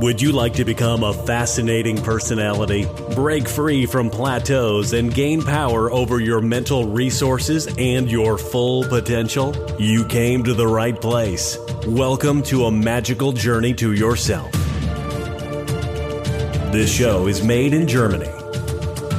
Would 0.00 0.20
you 0.22 0.30
like 0.30 0.52
to 0.54 0.64
become 0.64 1.02
a 1.02 1.12
fascinating 1.12 2.00
personality, 2.00 2.88
break 3.16 3.48
free 3.48 3.84
from 3.84 4.10
plateaus, 4.10 4.92
and 4.92 5.12
gain 5.12 5.42
power 5.42 5.90
over 5.90 6.20
your 6.20 6.40
mental 6.40 6.86
resources 6.86 7.66
and 7.78 8.08
your 8.08 8.38
full 8.38 8.84
potential? 8.84 9.56
You 9.76 10.04
came 10.04 10.44
to 10.44 10.54
the 10.54 10.68
right 10.68 10.94
place. 11.00 11.58
Welcome 11.84 12.44
to 12.44 12.66
a 12.66 12.70
magical 12.70 13.32
journey 13.32 13.74
to 13.74 13.92
yourself. 13.92 14.52
This 16.70 16.94
show 16.94 17.26
is 17.26 17.42
made 17.42 17.74
in 17.74 17.88
Germany. 17.88 18.30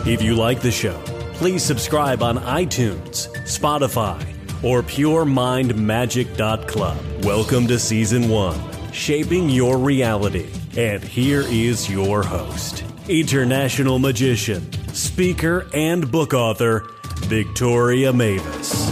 If 0.09 0.21
you 0.21 0.35
like 0.35 0.61
the 0.61 0.71
show, 0.71 0.97
please 1.33 1.61
subscribe 1.61 2.23
on 2.23 2.37
iTunes, 2.37 3.27
Spotify, 3.43 4.17
or 4.63 4.81
PureMindMagic.club. 4.81 7.25
Welcome 7.25 7.67
to 7.67 7.77
Season 7.77 8.29
1 8.29 8.93
Shaping 8.93 9.49
Your 9.49 9.77
Reality. 9.77 10.49
And 10.77 11.03
here 11.03 11.41
is 11.41 11.89
your 11.89 12.23
host, 12.23 12.83
international 13.07 13.97
magician, 13.97 14.71
speaker, 14.93 15.67
and 15.73 16.09
book 16.11 16.33
author, 16.33 16.85
Victoria 17.25 18.13
Mavis. 18.13 18.88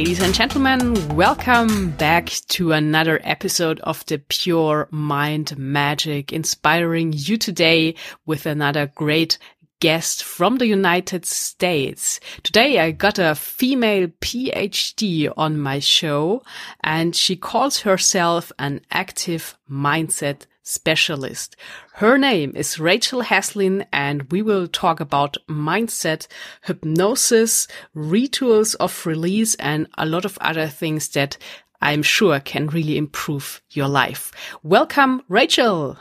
Ladies 0.00 0.22
and 0.22 0.32
gentlemen, 0.32 1.14
welcome 1.14 1.90
back 1.90 2.30
to 2.48 2.72
another 2.72 3.20
episode 3.22 3.80
of 3.80 4.02
the 4.06 4.16
Pure 4.16 4.88
Mind 4.90 5.58
Magic, 5.58 6.32
inspiring 6.32 7.12
you 7.14 7.36
today 7.36 7.96
with 8.24 8.46
another 8.46 8.90
great 8.94 9.36
guest 9.78 10.24
from 10.24 10.56
the 10.56 10.66
United 10.66 11.26
States. 11.26 12.18
Today 12.42 12.78
I 12.78 12.92
got 12.92 13.18
a 13.18 13.34
female 13.34 14.08
PhD 14.22 15.30
on 15.36 15.60
my 15.60 15.80
show 15.80 16.42
and 16.82 17.14
she 17.14 17.36
calls 17.36 17.80
herself 17.80 18.50
an 18.58 18.80
active 18.90 19.58
mindset 19.70 20.46
specialist. 20.70 21.56
Her 21.94 22.16
name 22.16 22.52
is 22.54 22.78
Rachel 22.78 23.22
Heslin 23.22 23.86
and 23.92 24.30
we 24.30 24.40
will 24.40 24.68
talk 24.68 25.00
about 25.00 25.36
mindset, 25.48 26.28
hypnosis, 26.62 27.66
rituals 27.92 28.74
of 28.76 29.04
release 29.04 29.54
and 29.56 29.88
a 29.98 30.06
lot 30.06 30.24
of 30.24 30.38
other 30.40 30.68
things 30.68 31.08
that 31.10 31.36
I'm 31.82 32.02
sure 32.02 32.40
can 32.40 32.68
really 32.68 32.96
improve 32.96 33.62
your 33.70 33.88
life. 33.88 34.32
Welcome, 34.62 35.22
Rachel. 35.28 35.98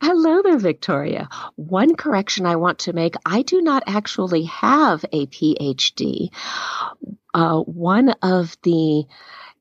Hello 0.00 0.42
there, 0.42 0.58
Victoria. 0.58 1.28
One 1.56 1.96
correction 1.96 2.44
I 2.44 2.56
want 2.56 2.80
to 2.80 2.92
make 2.92 3.14
I 3.24 3.42
do 3.42 3.60
not 3.60 3.82
actually 3.86 4.44
have 4.44 5.04
a 5.12 5.26
PhD. 5.26 6.28
Uh, 7.32 7.60
one 7.60 8.10
of 8.22 8.56
the 8.62 9.04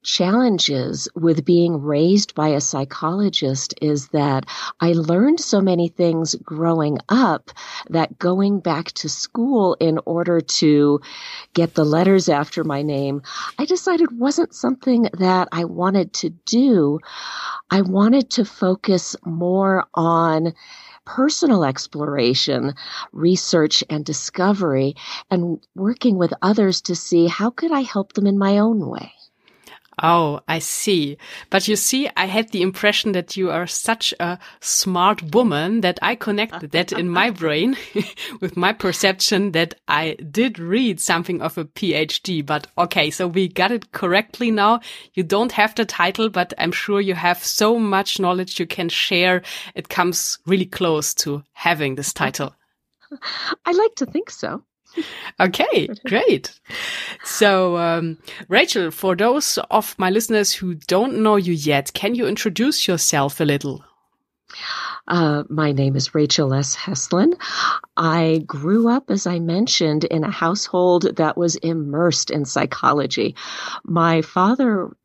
challenges 0.06 1.09
with 1.16 1.44
being 1.44 1.81
raised 1.81 2.36
by 2.36 2.50
a 2.50 2.61
psychologist 2.61 3.73
is 3.81 4.09
that 4.09 4.45
I 4.80 4.94
learned 4.94 5.39
so 5.39 5.59
many 5.59 5.89
things 5.89 6.36
growing 6.36 7.00
up 7.09 7.50
that 7.89 8.20
going 8.20 8.59
back 8.59 8.92
to 8.94 9.09
school 9.09 9.76
in 9.80 10.00
order 10.06 10.39
to 10.39 11.02
get 11.53 11.73
the 11.73 11.83
letters 11.83 12.30
after 12.30 12.64
my 12.64 12.83
name, 12.83 13.23
I 13.58 13.65
decided 13.65 14.17
wasn't 14.17 14.54
something 14.54 15.10
that 15.17 15.49
I 15.52 15.65
wanted 15.65 16.14
to 16.14 16.30
do. 16.30 16.99
I 17.71 17.82
wanted 17.82 18.30
to 18.32 18.45
focus 18.45 19.15
more 19.26 19.86
on 19.95 20.54
personal 21.05 21.65
exploration, 21.65 22.76
research 23.11 23.83
and 23.89 24.05
discovery, 24.05 24.95
and 25.32 25.65
working 25.76 26.17
with 26.17 26.33
others 26.42 26.82
to 26.82 26.95
see 26.95 27.27
how 27.27 27.49
could 27.49 27.71
I 27.71 27.82
help 27.82 28.14
them 28.14 28.27
in 28.27 28.38
my 28.38 28.60
own 28.60 28.88
way. 28.88 29.11
Oh, 30.02 30.42
I 30.48 30.60
see. 30.60 31.17
But 31.50 31.67
you 31.67 31.76
see, 31.76 32.10
I 32.17 32.26
had 32.26 32.50
the 32.50 32.61
impression 32.61 33.14
that 33.14 33.38
you 33.38 33.50
are 33.50 33.67
such 33.67 34.14
a 34.20 34.38
smart 34.60 35.33
woman 35.33 35.82
that 35.82 36.00
I 36.02 36.16
connected 36.16 36.72
that 36.72 36.92
in 36.92 37.10
my 37.10 37.30
brain 37.42 37.78
with 38.42 38.58
my 38.58 38.73
perception 38.73 39.52
that 39.54 39.76
I 39.88 40.16
did 40.16 40.60
read 40.60 41.00
something 41.00 41.42
of 41.42 41.58
a 41.58 41.66
PhD. 41.66 42.45
But 42.45 42.67
okay, 42.78 43.10
so 43.10 43.28
we 43.28 43.48
got 43.48 43.72
it 43.72 43.92
correctly 43.92 44.52
now. 44.52 44.82
You 45.14 45.23
don't 45.23 45.54
have 45.54 45.76
the 45.76 45.86
title, 45.86 46.30
but 46.30 46.54
I'm 46.58 46.72
sure 46.72 47.00
you 47.00 47.16
have 47.16 47.44
so 47.44 47.80
much 47.80 48.20
knowledge 48.20 48.60
you 48.60 48.67
can 48.67 48.89
share. 48.89 49.44
It 49.76 49.89
comes 49.89 50.39
really 50.45 50.66
close 50.66 51.14
to 51.16 51.44
having 51.54 51.95
this 51.95 52.14
title. 52.14 52.54
I 53.66 53.72
like 53.72 53.95
to 53.95 54.06
think 54.06 54.30
so. 54.30 54.64
Okay, 55.39 55.89
great. 56.06 56.58
So, 57.26 57.78
um, 57.78 58.17
Rachel, 58.48 58.89
for 58.92 59.16
those 59.16 59.60
of 59.70 59.94
my 60.00 60.10
listeners 60.10 60.54
who 60.54 60.76
don't 60.76 61.22
know 61.22 61.36
you 61.36 61.54
yet, 61.54 61.94
can 61.94 62.16
you 62.16 62.26
introduce 62.26 62.88
yourself 62.88 63.42
a 63.42 63.44
little? 63.44 63.83
Uh, 65.08 65.44
my 65.50 65.72
name 65.72 65.95
is 65.95 66.16
Rachel 66.16 66.54
S. 66.54 66.76
Heslin. 66.76 67.33
I 67.98 68.44
grew 68.45 68.89
up, 68.89 69.10
as 69.10 69.26
I 69.26 69.39
mentioned, 69.39 70.04
in 70.04 70.23
a 70.23 70.32
household 70.32 71.16
that 71.17 71.38
was 71.38 71.56
immersed 71.56 72.30
in 72.30 72.45
psychology. 72.45 73.36
My 73.83 74.22
father 74.22 74.95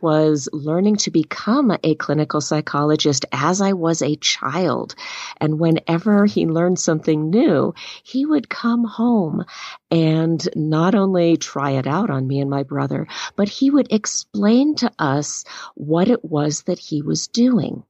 was 0.00 0.48
learning 0.52 0.96
to 0.96 1.10
become 1.10 1.76
a 1.82 1.94
clinical 1.96 2.40
psychologist 2.40 3.24
as 3.32 3.60
I 3.60 3.72
was 3.72 4.02
a 4.02 4.16
child. 4.16 4.94
And 5.40 5.58
whenever 5.58 6.26
he 6.26 6.46
learned 6.46 6.78
something 6.78 7.30
new, 7.30 7.74
he 8.02 8.24
would 8.24 8.48
come 8.48 8.84
home 8.84 9.44
and 9.90 10.46
not 10.54 10.94
only 10.94 11.36
try 11.36 11.72
it 11.72 11.86
out 11.86 12.10
on 12.10 12.26
me 12.26 12.40
and 12.40 12.50
my 12.50 12.62
brother, 12.62 13.08
but 13.36 13.48
he 13.48 13.70
would 13.70 13.92
explain 13.92 14.76
to 14.76 14.92
us 14.98 15.44
what 15.74 16.08
it 16.08 16.24
was 16.24 16.62
that 16.62 16.78
he 16.78 17.02
was 17.02 17.26
doing. 17.26 17.82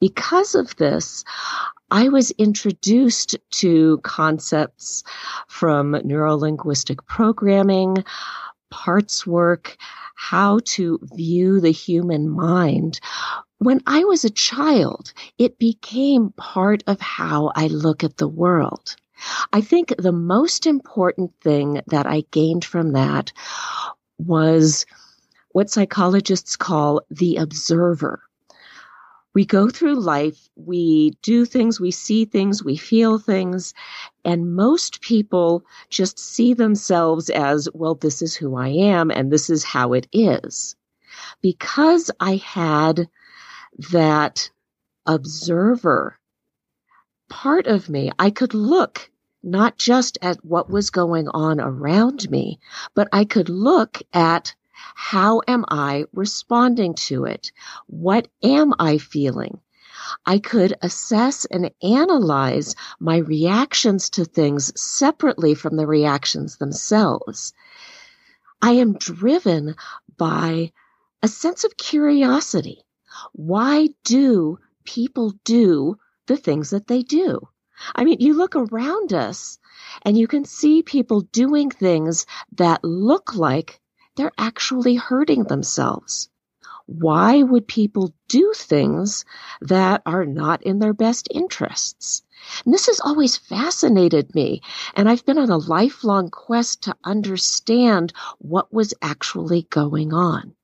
Because 0.00 0.54
of 0.54 0.74
this, 0.76 1.24
I 1.92 2.08
was 2.08 2.30
introduced 2.38 3.36
to 3.60 3.98
concepts 3.98 5.04
from 5.46 5.92
neurolinguistic 5.92 7.06
programming, 7.06 7.98
parts 8.70 9.26
work, 9.26 9.76
how 10.16 10.60
to 10.64 10.98
view 11.14 11.60
the 11.60 11.70
human 11.70 12.30
mind. 12.30 12.98
When 13.58 13.82
I 13.86 14.04
was 14.04 14.24
a 14.24 14.30
child, 14.30 15.12
it 15.36 15.58
became 15.58 16.30
part 16.30 16.82
of 16.86 16.98
how 16.98 17.52
I 17.56 17.66
look 17.66 18.02
at 18.02 18.16
the 18.16 18.26
world. 18.26 18.96
I 19.52 19.60
think 19.60 19.92
the 19.98 20.12
most 20.12 20.66
important 20.66 21.32
thing 21.42 21.82
that 21.88 22.06
I 22.06 22.24
gained 22.30 22.64
from 22.64 22.92
that 22.92 23.34
was 24.16 24.86
what 25.50 25.68
psychologists 25.68 26.56
call 26.56 27.02
the 27.10 27.36
observer 27.36 28.22
we 29.34 29.44
go 29.44 29.68
through 29.68 29.94
life, 29.94 30.48
we 30.56 31.16
do 31.22 31.44
things, 31.44 31.80
we 31.80 31.90
see 31.90 32.24
things, 32.24 32.62
we 32.62 32.76
feel 32.76 33.18
things, 33.18 33.72
and 34.24 34.54
most 34.54 35.00
people 35.00 35.64
just 35.88 36.18
see 36.18 36.54
themselves 36.54 37.30
as, 37.30 37.68
well, 37.72 37.94
this 37.94 38.22
is 38.22 38.34
who 38.34 38.56
I 38.56 38.68
am 38.68 39.10
and 39.10 39.32
this 39.32 39.48
is 39.48 39.64
how 39.64 39.94
it 39.94 40.06
is. 40.12 40.76
Because 41.40 42.10
I 42.20 42.36
had 42.36 43.08
that 43.92 44.50
observer 45.06 46.18
part 47.28 47.66
of 47.66 47.88
me, 47.88 48.10
I 48.18 48.30
could 48.30 48.54
look 48.54 49.10
not 49.42 49.76
just 49.78 50.18
at 50.22 50.44
what 50.44 50.70
was 50.70 50.90
going 50.90 51.28
on 51.28 51.60
around 51.60 52.30
me, 52.30 52.60
but 52.94 53.08
I 53.12 53.24
could 53.24 53.48
look 53.48 54.00
at 54.12 54.54
how 54.94 55.42
am 55.46 55.64
I 55.68 56.04
responding 56.12 56.94
to 56.94 57.24
it? 57.24 57.52
What 57.86 58.28
am 58.42 58.74
I 58.78 58.98
feeling? 58.98 59.60
I 60.26 60.38
could 60.38 60.74
assess 60.82 61.44
and 61.44 61.70
analyze 61.82 62.74
my 62.98 63.18
reactions 63.18 64.10
to 64.10 64.24
things 64.24 64.72
separately 64.80 65.54
from 65.54 65.76
the 65.76 65.86
reactions 65.86 66.56
themselves. 66.56 67.52
I 68.60 68.72
am 68.72 68.94
driven 68.94 69.74
by 70.16 70.72
a 71.22 71.28
sense 71.28 71.64
of 71.64 71.76
curiosity. 71.76 72.84
Why 73.32 73.90
do 74.04 74.58
people 74.84 75.34
do 75.44 75.98
the 76.26 76.36
things 76.36 76.70
that 76.70 76.86
they 76.86 77.02
do? 77.02 77.48
I 77.94 78.04
mean, 78.04 78.18
you 78.20 78.34
look 78.34 78.54
around 78.56 79.12
us 79.12 79.58
and 80.02 80.16
you 80.16 80.26
can 80.26 80.44
see 80.44 80.82
people 80.82 81.20
doing 81.20 81.70
things 81.70 82.26
that 82.56 82.84
look 82.84 83.34
like 83.34 83.80
they're 84.16 84.32
actually 84.36 84.96
hurting 84.96 85.44
themselves. 85.44 86.28
Why 86.86 87.42
would 87.42 87.68
people 87.68 88.12
do 88.28 88.52
things 88.54 89.24
that 89.60 90.02
are 90.04 90.26
not 90.26 90.62
in 90.62 90.78
their 90.78 90.92
best 90.92 91.28
interests? 91.30 92.22
And 92.64 92.74
this 92.74 92.86
has 92.86 93.00
always 93.00 93.36
fascinated 93.36 94.34
me, 94.34 94.62
and 94.94 95.08
I've 95.08 95.24
been 95.24 95.38
on 95.38 95.50
a 95.50 95.58
lifelong 95.58 96.28
quest 96.28 96.82
to 96.82 96.96
understand 97.04 98.12
what 98.38 98.72
was 98.72 98.94
actually 99.00 99.62
going 99.70 100.12
on. 100.12 100.54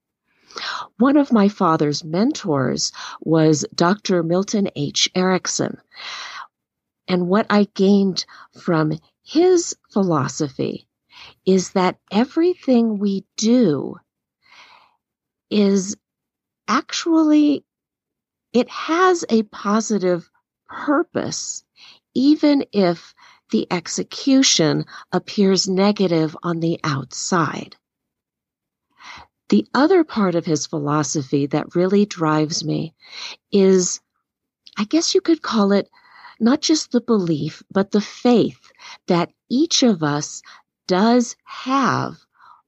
One 0.98 1.16
of 1.16 1.32
my 1.32 1.48
father's 1.48 2.02
mentors 2.02 2.90
was 3.20 3.64
Dr. 3.74 4.24
Milton 4.24 4.70
H. 4.74 5.08
Erickson. 5.14 5.80
And 7.06 7.28
what 7.28 7.46
I 7.48 7.68
gained 7.74 8.26
from 8.60 8.98
his 9.22 9.76
philosophy 9.92 10.87
is 11.46 11.70
that 11.70 11.98
everything 12.10 12.98
we 12.98 13.24
do 13.36 13.96
is 15.50 15.96
actually, 16.66 17.64
it 18.52 18.68
has 18.68 19.24
a 19.28 19.42
positive 19.44 20.30
purpose, 20.68 21.64
even 22.14 22.64
if 22.72 23.14
the 23.50 23.66
execution 23.70 24.84
appears 25.12 25.68
negative 25.68 26.36
on 26.42 26.60
the 26.60 26.78
outside. 26.84 27.76
The 29.48 29.66
other 29.72 30.04
part 30.04 30.34
of 30.34 30.44
his 30.44 30.66
philosophy 30.66 31.46
that 31.46 31.74
really 31.74 32.04
drives 32.04 32.62
me 32.62 32.94
is, 33.50 34.00
I 34.76 34.84
guess 34.84 35.14
you 35.14 35.22
could 35.22 35.40
call 35.40 35.72
it 35.72 35.88
not 36.38 36.60
just 36.60 36.92
the 36.92 37.00
belief, 37.00 37.62
but 37.70 37.90
the 37.90 38.02
faith 38.02 38.70
that 39.06 39.32
each 39.50 39.82
of 39.82 40.02
us 40.02 40.42
does 40.88 41.36
have 41.44 42.16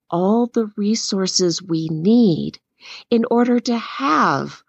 all 0.09 0.47
the 0.47 0.67
resources 0.77 1.61
we 1.61 1.89
need 1.89 2.61
in 3.11 3.25
order 3.31 3.59
to 3.59 3.77
have 3.77 4.63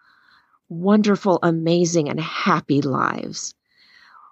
wonderful, 0.70 1.38
amazing, 1.44 2.10
and 2.10 2.20
happy 2.20 2.82
lives. 2.82 3.54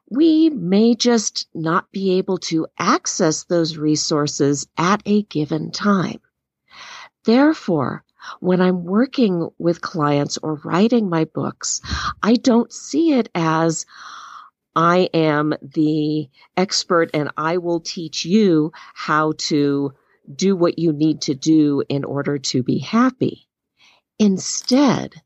We 0.10 0.50
may 0.50 0.96
just 0.96 1.48
not 1.54 1.92
be 1.92 2.14
able 2.14 2.40
to 2.50 2.66
access 2.80 3.44
those 3.44 3.78
resources 3.78 4.68
at 4.78 5.04
a 5.06 5.24
given 5.24 5.72
time. 5.72 6.22
Therefore, 7.26 8.04
when 8.40 8.62
I'm 8.62 8.86
working 8.86 9.50
with 9.60 9.82
clients 9.82 10.38
or 10.42 10.56
writing 10.56 11.10
my 11.10 11.26
books, 11.26 11.82
I 12.24 12.34
don't 12.34 12.72
see 12.72 13.14
it 13.14 13.30
as 13.36 13.86
I 14.76 15.10
am 15.14 15.54
the 15.62 16.30
expert 16.56 17.10
and 17.14 17.32
I 17.38 17.58
will 17.58 17.80
teach 17.80 18.26
you 18.26 18.72
how 18.94 19.34
to 19.50 19.94
do 20.34 20.56
what 20.56 20.80
you 20.80 20.94
need 20.94 21.22
to 21.24 21.34
do 21.34 21.84
in 21.90 22.04
order 22.04 22.38
to 22.38 22.64
be 22.64 22.80
happy. 22.80 23.48
Instead, 24.20 25.22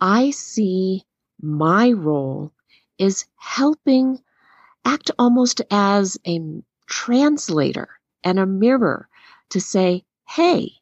I 0.00 0.30
see 0.30 1.04
my 1.40 1.92
role 1.92 2.52
is 2.98 3.24
helping 3.36 4.22
act 4.84 5.10
almost 5.18 5.62
as 5.70 6.18
a 6.26 6.40
translator 6.86 7.88
and 8.22 8.38
a 8.38 8.46
mirror 8.46 9.08
to 9.50 9.60
say, 9.60 10.04
hey, 10.28 10.72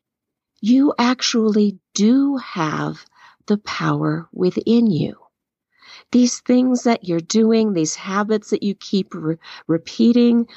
you 0.61 0.93
actually 0.99 1.79
do 1.95 2.37
have 2.37 3.05
the 3.47 3.59
power 3.59 4.29
within 4.33 4.91
you. 4.91 5.17
These 6.13 6.41
things 6.41 6.85
that 6.85 7.05
you're 7.05 7.21
doing, 7.21 7.73
these 7.73 7.95
habits 7.95 8.51
that 8.51 8.63
you 8.63 8.75
keep 8.75 9.15
re- 9.15 9.37
repeating, 9.67 10.49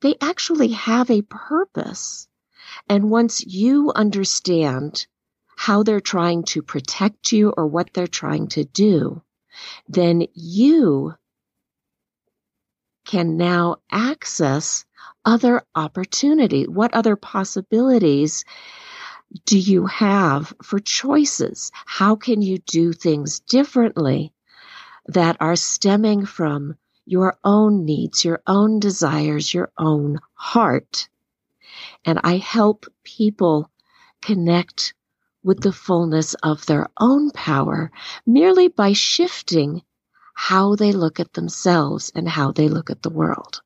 they 0.00 0.16
actually 0.20 0.68
have 0.68 1.10
a 1.10 1.22
purpose. 1.22 2.28
And 2.88 3.10
once 3.10 3.44
you 3.44 3.92
understand 3.94 5.06
how 5.56 5.82
they're 5.82 6.00
trying 6.00 6.44
to 6.44 6.62
protect 6.62 7.32
you 7.32 7.52
or 7.56 7.66
what 7.66 7.92
they're 7.94 8.06
trying 8.06 8.48
to 8.48 8.64
do, 8.64 9.22
then 9.88 10.26
you 10.34 11.14
can 13.04 13.36
now 13.36 13.76
access 13.90 14.84
other 15.24 15.62
opportunity. 15.74 16.66
What 16.66 16.94
other 16.94 17.16
possibilities 17.16 18.44
do 19.46 19.58
you 19.58 19.86
have 19.86 20.54
for 20.62 20.78
choices? 20.78 21.70
How 21.86 22.16
can 22.16 22.42
you 22.42 22.58
do 22.58 22.92
things 22.92 23.40
differently 23.40 24.32
that 25.06 25.36
are 25.40 25.56
stemming 25.56 26.26
from 26.26 26.76
your 27.06 27.38
own 27.44 27.84
needs, 27.84 28.24
your 28.24 28.42
own 28.46 28.78
desires, 28.78 29.52
your 29.52 29.72
own 29.78 30.18
heart? 30.34 31.08
And 32.04 32.20
I 32.22 32.36
help 32.36 32.86
people 33.04 33.70
connect 34.20 34.94
with 35.42 35.60
the 35.60 35.72
fullness 35.72 36.34
of 36.42 36.66
their 36.66 36.88
own 36.98 37.30
power 37.30 37.90
merely 38.26 38.68
by 38.68 38.92
shifting 38.92 39.82
how 40.34 40.74
they 40.76 40.92
look 40.92 41.20
at 41.20 41.32
themselves 41.32 42.12
and 42.14 42.28
how 42.28 42.52
they 42.52 42.68
look 42.68 42.90
at 42.90 43.02
the 43.02 43.10
world. 43.10 43.62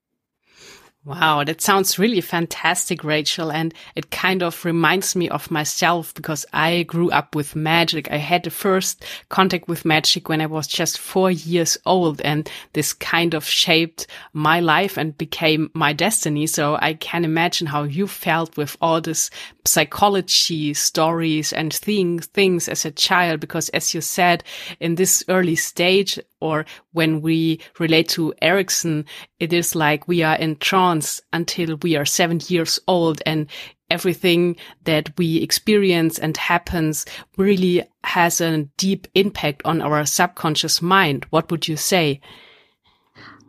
Wow, 1.07 1.45
that 1.45 1.61
sounds 1.61 1.99
really 1.99 2.23
fantastic, 2.23 3.05
Rachel. 3.05 3.53
And 3.53 3.75
it 3.95 4.11
kind 4.11 4.43
of 4.43 4.65
reminds 4.65 5.15
me 5.15 5.29
of 5.29 5.51
myself 5.51 6.15
because 6.15 6.47
I 6.55 6.85
grew 6.85 7.11
up 7.11 7.35
with 7.35 7.55
magic. 7.55 8.11
I 8.11 8.17
had 8.17 8.45
the 8.45 8.51
first 8.51 9.05
contact 9.29 9.69
with 9.69 9.85
magic 9.85 10.31
when 10.31 10.41
I 10.41 10.47
was 10.47 10.67
just 10.67 10.99
four 10.99 11.31
years 11.31 11.77
old 11.85 12.23
and 12.23 12.51
this 12.73 12.95
kind 12.95 13.35
of 13.35 13.45
shaped 13.45 14.07
my 14.33 14.61
life 14.61 14.97
and 14.97 15.17
became 15.19 15.71
my 15.75 15.93
destiny. 15.93 16.47
So 16.47 16.79
I 16.81 16.95
can 16.95 17.27
imagine 17.27 17.67
how 17.67 17.83
you 17.83 18.07
felt 18.07 18.57
with 18.57 18.75
all 18.81 19.03
this 19.03 19.29
psychology 19.67 20.73
stories 20.73 21.53
and 21.53 21.71
things, 21.75 22.27
things 22.29 22.67
as 22.67 22.87
a 22.87 22.91
child. 22.91 23.41
Because 23.41 23.69
as 23.71 23.93
you 23.93 24.01
said, 24.01 24.43
in 24.81 24.95
this 24.95 25.23
early 25.29 25.57
stage, 25.57 26.19
or 26.45 26.67
when 26.93 27.23
we 27.23 27.59
relate 27.79 28.07
to 28.11 28.35
Erickson, 28.43 29.07
it 29.41 29.55
is 29.55 29.75
like 29.75 30.07
we 30.07 30.23
are 30.23 30.37
in 30.37 30.57
trance 30.57 31.23
until 31.33 31.77
we 31.77 31.97
are 31.97 32.05
seven 32.05 32.39
years 32.49 32.79
old 32.87 33.23
and 33.25 33.47
everything 33.91 34.57
that 34.85 35.11
we 35.17 35.39
experience 35.39 36.19
and 36.19 36.37
happens 36.37 37.07
really 37.39 37.83
has 38.05 38.43
a 38.43 38.65
deep 38.77 39.07
impact 39.15 39.63
on 39.65 39.81
our 39.81 40.05
subconscious 40.05 40.83
mind. 40.83 41.25
What 41.31 41.51
would 41.51 41.67
you 41.67 41.79
say? 41.79 42.21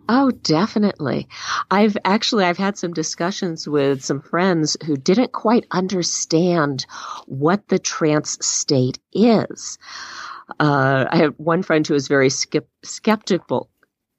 Oh, 0.07 0.31
definitely. 0.31 1.27
I've 1.69 1.97
actually 2.05 2.45
I've 2.45 2.57
had 2.57 2.77
some 2.77 2.93
discussions 2.93 3.67
with 3.67 4.05
some 4.05 4.21
friends 4.21 4.77
who 4.85 4.95
didn't 4.95 5.33
quite 5.33 5.65
understand 5.71 6.85
what 7.25 7.67
the 7.67 7.79
trance 7.79 8.37
state 8.39 8.99
is. 9.11 9.79
Uh, 10.59 11.05
I 11.09 11.17
have 11.17 11.35
one 11.37 11.63
friend 11.63 11.85
who 11.85 11.95
is 11.95 12.07
very 12.07 12.29
skip, 12.29 12.67
skeptical 12.83 13.69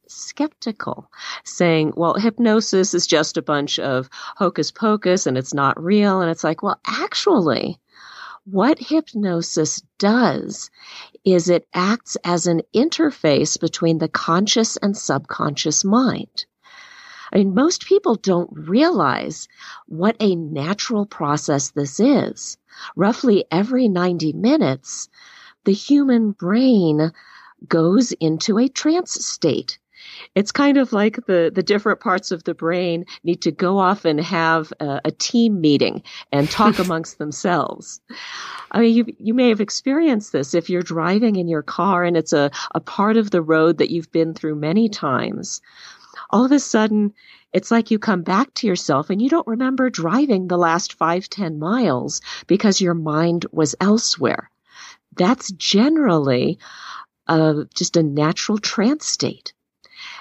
skeptical, 0.08 1.10
saying, 1.44 1.92
well, 1.96 2.14
hypnosis 2.14 2.94
is 2.94 3.06
just 3.06 3.36
a 3.36 3.42
bunch 3.42 3.78
of 3.78 4.08
hocus 4.36 4.70
pocus 4.70 5.26
and 5.26 5.36
it's 5.36 5.54
not 5.54 5.82
real. 5.82 6.20
And 6.20 6.30
it's 6.30 6.44
like, 6.44 6.62
well, 6.62 6.80
actually, 6.86 7.78
what 8.44 8.78
hypnosis 8.78 9.82
does 9.98 10.70
is 11.24 11.48
it 11.48 11.66
acts 11.74 12.16
as 12.22 12.46
an 12.46 12.62
interface 12.74 13.60
between 13.60 13.98
the 13.98 14.08
conscious 14.08 14.76
and 14.76 14.96
subconscious 14.96 15.84
mind. 15.84 16.46
I 17.32 17.38
mean, 17.38 17.54
most 17.54 17.86
people 17.86 18.14
don't 18.14 18.50
realize 18.52 19.48
what 19.86 20.16
a 20.20 20.36
natural 20.36 21.06
process 21.06 21.70
this 21.70 21.98
is. 21.98 22.56
Roughly 22.94 23.46
every 23.50 23.88
90 23.88 24.32
minutes, 24.34 25.08
the 25.66 25.72
human 25.72 26.30
brain 26.30 27.12
goes 27.68 28.12
into 28.12 28.56
a 28.58 28.68
trance 28.68 29.12
state. 29.12 29.78
It's 30.36 30.52
kind 30.52 30.78
of 30.78 30.92
like 30.92 31.26
the, 31.26 31.50
the 31.52 31.62
different 31.62 31.98
parts 31.98 32.30
of 32.30 32.44
the 32.44 32.54
brain 32.54 33.04
need 33.24 33.42
to 33.42 33.50
go 33.50 33.78
off 33.78 34.04
and 34.04 34.20
have 34.20 34.72
a, 34.78 35.00
a 35.06 35.10
team 35.10 35.60
meeting 35.60 36.04
and 36.30 36.48
talk 36.48 36.78
amongst 36.84 37.18
themselves. 37.18 38.00
I 38.70 38.80
mean, 38.80 38.94
you, 38.94 39.06
you 39.18 39.34
may 39.34 39.48
have 39.48 39.60
experienced 39.60 40.30
this 40.30 40.54
if 40.54 40.70
you're 40.70 40.82
driving 40.82 41.34
in 41.34 41.48
your 41.48 41.62
car 41.62 42.04
and 42.04 42.16
it's 42.16 42.32
a, 42.32 42.52
a 42.72 42.80
part 42.80 43.16
of 43.16 43.32
the 43.32 43.42
road 43.42 43.78
that 43.78 43.90
you've 43.90 44.12
been 44.12 44.34
through 44.34 44.54
many 44.54 44.88
times. 44.88 45.60
All 46.30 46.44
of 46.44 46.52
a 46.52 46.60
sudden, 46.60 47.12
it's 47.52 47.72
like 47.72 47.90
you 47.90 47.98
come 47.98 48.22
back 48.22 48.54
to 48.54 48.68
yourself 48.68 49.10
and 49.10 49.20
you 49.20 49.28
don't 49.28 49.46
remember 49.48 49.90
driving 49.90 50.46
the 50.46 50.58
last 50.58 50.92
five, 50.92 51.28
ten 51.28 51.58
miles 51.58 52.20
because 52.46 52.80
your 52.80 52.94
mind 52.94 53.46
was 53.50 53.74
elsewhere 53.80 54.50
that's 55.16 55.50
generally 55.52 56.58
uh, 57.26 57.64
just 57.74 57.96
a 57.96 58.02
natural 58.02 58.58
trance 58.58 59.06
state. 59.06 59.52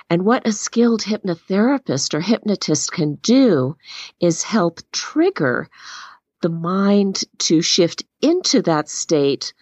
And 0.10 0.26
what 0.26 0.48
a 0.48 0.52
skilled 0.52 1.02
hypnotherapist 1.02 2.14
or 2.14 2.22
hypnotist 2.22 2.92
can 2.92 3.16
do 3.16 3.76
is 4.20 4.44
help 4.44 4.80
trigger 4.92 5.70
the 6.42 6.50
mind 6.50 7.24
to 7.40 7.62
shift 7.62 8.04
into 8.22 8.62
that 8.64 8.90
state 8.90 9.54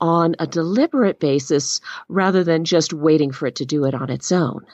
on 0.00 0.34
a 0.38 0.46
deliberate 0.46 1.20
basis 1.20 1.80
rather 2.08 2.42
than 2.44 2.64
just 2.64 2.92
waiting 2.92 3.30
for 3.30 3.46
it 3.46 3.56
to 3.56 3.66
do 3.66 3.84
it 3.84 3.94
on 3.94 4.10
its 4.10 4.32
own. 4.32 4.66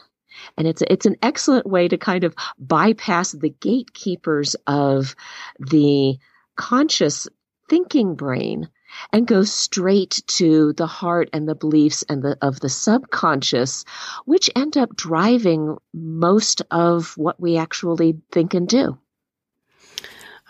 And 0.56 0.66
it's 0.66 0.82
it's 0.82 1.06
an 1.06 1.16
excellent 1.22 1.66
way 1.66 1.88
to 1.88 1.98
kind 1.98 2.24
of 2.24 2.34
bypass 2.58 3.32
the 3.32 3.50
gatekeepers 3.50 4.54
of 4.66 5.16
the 5.58 6.18
conscious 6.56 7.28
thinking 7.68 8.14
brain 8.14 8.68
and 9.12 9.26
go 9.26 9.42
straight 9.42 10.22
to 10.26 10.72
the 10.74 10.86
heart 10.86 11.28
and 11.32 11.48
the 11.48 11.54
beliefs 11.54 12.04
and 12.08 12.22
the 12.22 12.36
of 12.42 12.60
the 12.60 12.68
subconscious 12.68 13.84
which 14.24 14.50
end 14.54 14.76
up 14.76 14.94
driving 14.96 15.76
most 15.92 16.62
of 16.70 17.16
what 17.16 17.40
we 17.40 17.56
actually 17.56 18.16
think 18.30 18.54
and 18.54 18.68
do 18.68 18.98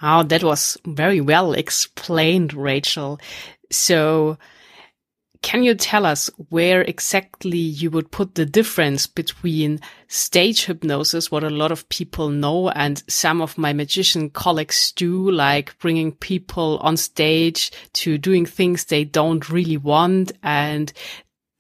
Oh, 0.01 0.23
that 0.23 0.45
was 0.45 0.79
very 0.87 1.21
well 1.21 1.53
explained, 1.55 2.55
Rachel. 2.55 3.19
So, 3.71 4.39
can 5.43 5.63
you 5.63 5.75
tell 5.75 6.05
us 6.05 6.31
where 6.49 6.83
exactly 6.83 7.59
you 7.59 7.91
would 7.91 8.11
put 8.11 8.35
the 8.35 8.45
difference 8.45 9.07
between 9.07 9.81
stage 10.09 10.65
hypnosis, 10.65 11.31
what 11.31 11.45
a 11.45 11.51
lot 11.51 11.73
of 11.73 11.89
people 11.89 12.29
know, 12.29 12.71
and 12.71 13.03
some 13.09 13.41
of 13.41 13.57
my 13.57 13.73
magician 13.73 14.31
colleagues 14.31 14.93
do, 14.93 15.31
like 15.31 15.79
bringing 15.79 16.13
people 16.13 16.79
on 16.79 16.97
stage 16.97 17.71
to 17.95 18.19
doing 18.19 18.47
things 18.47 18.85
they 18.85 19.05
don't 19.05 19.49
really 19.49 19.77
want 19.77 20.33
and 20.43 20.93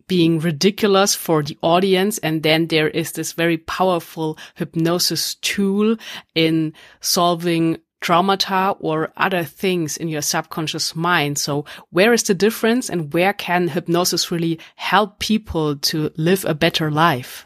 being 0.08 0.40
ridiculous 0.40 1.14
for 1.14 1.42
the 1.42 1.56
audience. 1.62 2.18
And 2.18 2.42
then 2.42 2.66
there 2.66 2.88
is 2.88 3.12
this 3.12 3.32
very 3.32 3.58
powerful 3.58 4.38
hypnosis 4.54 5.36
tool 5.36 5.96
in 6.34 6.72
solving 7.00 7.78
traumata 8.00 8.76
or 8.80 9.12
other 9.16 9.44
things 9.44 9.96
in 9.96 10.08
your 10.08 10.22
subconscious 10.22 10.94
mind. 10.94 11.38
So 11.38 11.64
where 11.90 12.12
is 12.12 12.22
the 12.22 12.34
difference 12.34 12.88
and 12.88 13.12
where 13.12 13.32
can 13.32 13.68
hypnosis 13.68 14.30
really 14.30 14.58
help 14.76 15.18
people 15.18 15.76
to 15.76 16.10
live 16.16 16.44
a 16.44 16.54
better 16.54 16.90
life? 16.90 17.44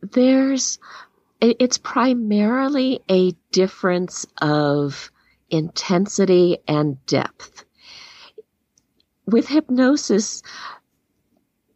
There's, 0.00 0.78
it's 1.40 1.78
primarily 1.78 3.00
a 3.10 3.32
difference 3.52 4.26
of 4.40 5.10
intensity 5.50 6.58
and 6.66 7.04
depth. 7.06 7.64
With 9.26 9.48
hypnosis, 9.48 10.42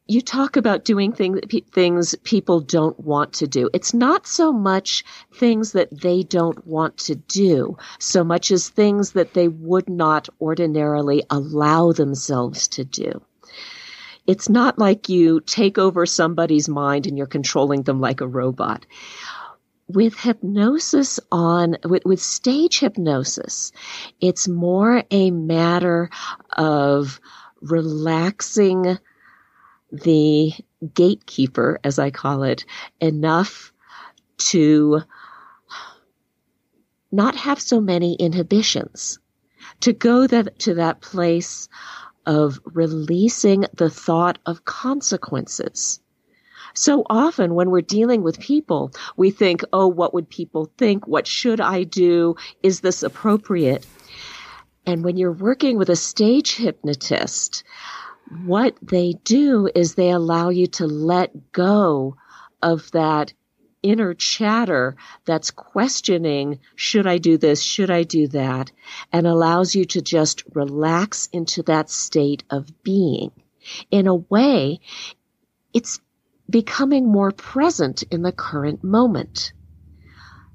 you 0.08 0.22
talk 0.22 0.56
about 0.56 0.86
doing 0.86 1.12
thing, 1.12 1.38
things 1.70 2.14
people 2.24 2.60
don't 2.60 2.98
want 2.98 3.34
to 3.34 3.46
do. 3.46 3.68
It's 3.74 3.92
not 3.92 4.26
so 4.26 4.52
much 4.52 5.04
things 5.34 5.72
that 5.72 5.90
they 6.00 6.22
don't 6.22 6.66
want 6.66 6.96
to 6.98 7.14
do, 7.14 7.76
so 7.98 8.24
much 8.24 8.50
as 8.50 8.70
things 8.70 9.12
that 9.12 9.34
they 9.34 9.48
would 9.48 9.88
not 9.90 10.30
ordinarily 10.40 11.22
allow 11.28 11.92
themselves 11.92 12.68
to 12.68 12.86
do. 12.86 13.22
It's 14.26 14.48
not 14.48 14.78
like 14.78 15.10
you 15.10 15.40
take 15.40 15.76
over 15.76 16.06
somebody's 16.06 16.70
mind 16.70 17.06
and 17.06 17.18
you're 17.18 17.26
controlling 17.26 17.82
them 17.82 18.00
like 18.00 18.22
a 18.22 18.26
robot. 18.26 18.86
With 19.88 20.18
hypnosis 20.18 21.20
on, 21.30 21.76
with, 21.84 22.04
with 22.06 22.20
stage 22.20 22.80
hypnosis, 22.80 23.72
it's 24.20 24.48
more 24.48 25.02
a 25.10 25.30
matter 25.30 26.08
of 26.56 27.20
relaxing 27.60 28.98
the 29.90 30.52
gatekeeper, 30.94 31.80
as 31.82 31.98
I 31.98 32.10
call 32.10 32.42
it, 32.42 32.64
enough 33.00 33.72
to 34.38 35.02
not 37.10 37.34
have 37.34 37.60
so 37.60 37.80
many 37.80 38.14
inhibitions, 38.14 39.18
to 39.80 39.92
go 39.92 40.26
that, 40.26 40.58
to 40.60 40.74
that 40.74 41.00
place 41.00 41.68
of 42.26 42.60
releasing 42.64 43.64
the 43.74 43.88
thought 43.88 44.38
of 44.44 44.64
consequences. 44.64 46.00
So 46.74 47.02
often 47.08 47.54
when 47.54 47.70
we're 47.70 47.80
dealing 47.80 48.22
with 48.22 48.38
people, 48.38 48.92
we 49.16 49.30
think, 49.30 49.62
oh, 49.72 49.88
what 49.88 50.12
would 50.12 50.28
people 50.28 50.70
think? 50.76 51.06
What 51.06 51.26
should 51.26 51.60
I 51.60 51.84
do? 51.84 52.36
Is 52.62 52.80
this 52.80 53.02
appropriate? 53.02 53.86
And 54.84 55.02
when 55.02 55.16
you're 55.16 55.32
working 55.32 55.78
with 55.78 55.88
a 55.88 55.96
stage 55.96 56.56
hypnotist, 56.56 57.64
what 58.44 58.76
they 58.82 59.14
do 59.24 59.68
is 59.74 59.94
they 59.94 60.10
allow 60.10 60.50
you 60.50 60.66
to 60.66 60.86
let 60.86 61.52
go 61.52 62.16
of 62.62 62.90
that 62.90 63.32
inner 63.82 64.12
chatter 64.14 64.96
that's 65.24 65.50
questioning, 65.50 66.58
should 66.74 67.06
I 67.06 67.18
do 67.18 67.38
this? 67.38 67.62
Should 67.62 67.90
I 67.90 68.02
do 68.02 68.28
that? 68.28 68.70
And 69.12 69.26
allows 69.26 69.74
you 69.74 69.84
to 69.86 70.02
just 70.02 70.42
relax 70.54 71.28
into 71.32 71.62
that 71.64 71.90
state 71.90 72.44
of 72.50 72.82
being. 72.82 73.30
In 73.90 74.06
a 74.06 74.14
way, 74.14 74.80
it's 75.72 76.00
becoming 76.50 77.06
more 77.06 77.30
present 77.30 78.02
in 78.04 78.22
the 78.22 78.32
current 78.32 78.82
moment, 78.82 79.52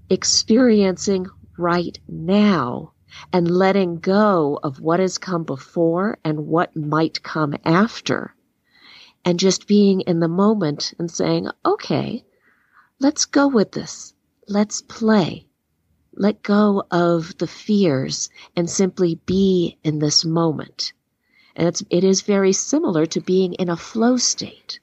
experiencing 0.09 1.27
right 1.57 1.97
now 2.07 2.92
and 3.31 3.49
letting 3.49 3.99
go 3.99 4.59
of 4.61 4.79
what 4.79 4.99
has 4.99 5.17
come 5.17 5.43
before 5.43 6.17
and 6.23 6.47
what 6.47 6.75
might 6.75 7.23
come 7.23 7.55
after. 7.65 8.35
And 9.25 9.39
just 9.39 9.67
being 9.67 10.01
in 10.01 10.19
the 10.19 10.27
moment 10.27 10.93
and 10.99 11.09
saying, 11.09 11.47
okay, 11.65 12.25
let's 12.99 13.25
go 13.25 13.47
with 13.47 13.71
this. 13.71 14.13
Let's 14.47 14.81
play. 14.81 15.47
Let 16.15 16.43
go 16.43 16.83
of 16.91 17.37
the 17.37 17.47
fears 17.47 18.29
and 18.55 18.69
simply 18.69 19.15
be 19.25 19.77
in 19.83 19.99
this 19.99 20.25
moment. 20.25 20.93
And 21.55 21.67
it's, 21.67 21.83
it 21.89 22.03
is 22.03 22.21
very 22.21 22.53
similar 22.53 23.05
to 23.07 23.21
being 23.21 23.53
in 23.53 23.69
a 23.69 23.77
flow 23.77 24.17
state. 24.17 24.79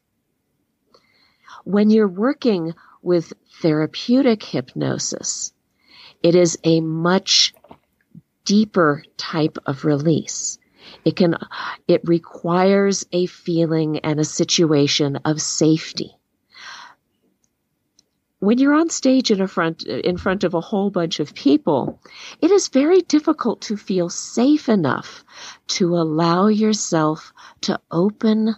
When 1.65 1.91
you're 1.91 2.09
working 2.09 2.75
with 3.03 3.33
therapeutic 3.61 4.43
hypnosis, 4.43 5.53
it 6.23 6.35
is 6.35 6.59
a 6.65 6.81
much 6.81 7.55
deeper 8.45 9.05
type 9.17 9.59
of 9.67 9.85
release. 9.85 10.59
It 11.05 11.17
can, 11.17 11.37
it 11.87 12.01
requires 12.05 13.07
a 13.13 13.27
feeling 13.27 13.99
and 14.01 14.19
a 14.19 14.25
situation 14.25 15.17
of 15.25 15.41
safety. 15.41 16.17
When 18.39 18.59
you're 18.59 18.75
on 18.75 18.89
stage 18.89 19.31
in 19.31 19.47
front, 19.47 19.83
in 19.85 20.17
front 20.17 20.45
of 20.45 20.55
a 20.55 20.63
whole 20.63 20.89
bunch 20.91 21.21
of 21.21 21.35
people, 21.35 22.01
it 22.41 22.51
is 22.51 22.69
very 22.69 23.03
difficult 23.03 23.61
to 23.63 23.77
feel 23.77 24.09
safe 24.09 24.69
enough 24.69 25.25
to 25.69 25.97
allow 25.97 26.47
yourself 26.47 27.35
to 27.63 27.79
open 27.91 28.57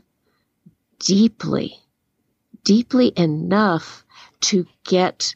deeply, 1.01 1.75
deeply 2.62 3.12
enough 3.17 4.05
to 4.43 4.67
get 4.85 5.35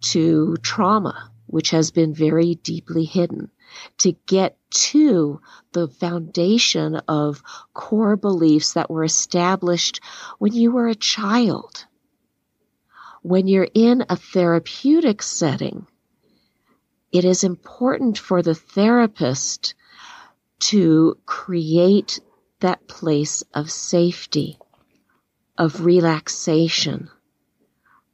to 0.00 0.56
trauma, 0.62 1.30
which 1.46 1.70
has 1.70 1.92
been 1.92 2.12
very 2.12 2.56
deeply 2.56 3.04
hidden 3.04 3.48
to 3.98 4.12
get 4.26 4.56
to 4.70 5.40
the 5.72 5.88
foundation 5.88 6.96
of 7.08 7.42
core 7.74 8.16
beliefs 8.16 8.74
that 8.74 8.90
were 8.90 9.04
established 9.04 10.00
when 10.38 10.52
you 10.52 10.70
were 10.70 10.88
a 10.88 10.94
child. 10.94 11.86
When 13.22 13.46
you're 13.46 13.68
in 13.74 14.04
a 14.08 14.16
therapeutic 14.16 15.22
setting, 15.22 15.86
it 17.10 17.24
is 17.24 17.44
important 17.44 18.18
for 18.18 18.42
the 18.42 18.54
therapist 18.54 19.74
to 20.60 21.18
create 21.26 22.20
that 22.60 22.86
place 22.88 23.42
of 23.54 23.70
safety, 23.70 24.58
of 25.56 25.84
relaxation, 25.84 27.08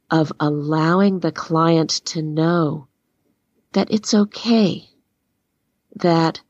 of 0.09 0.31
allowing 0.39 1.19
the 1.19 1.31
client 1.31 1.89
to 1.89 2.21
know 2.21 2.87
that 3.73 3.91
it's 3.91 4.13
okay 4.13 4.89
that 5.95 6.41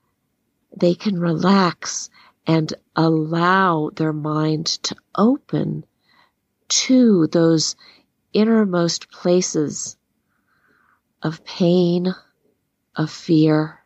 they 0.75 0.95
can 0.95 1.19
relax 1.19 2.09
and 2.47 2.73
allow 2.95 3.89
their 3.95 4.13
mind 4.13 4.65
to 4.65 4.95
open 5.15 5.85
to 6.67 7.27
those 7.27 7.75
innermost 8.33 9.09
places 9.11 9.97
of 11.21 11.43
pain, 11.45 12.13
of 12.95 13.09
fear, 13.09 13.79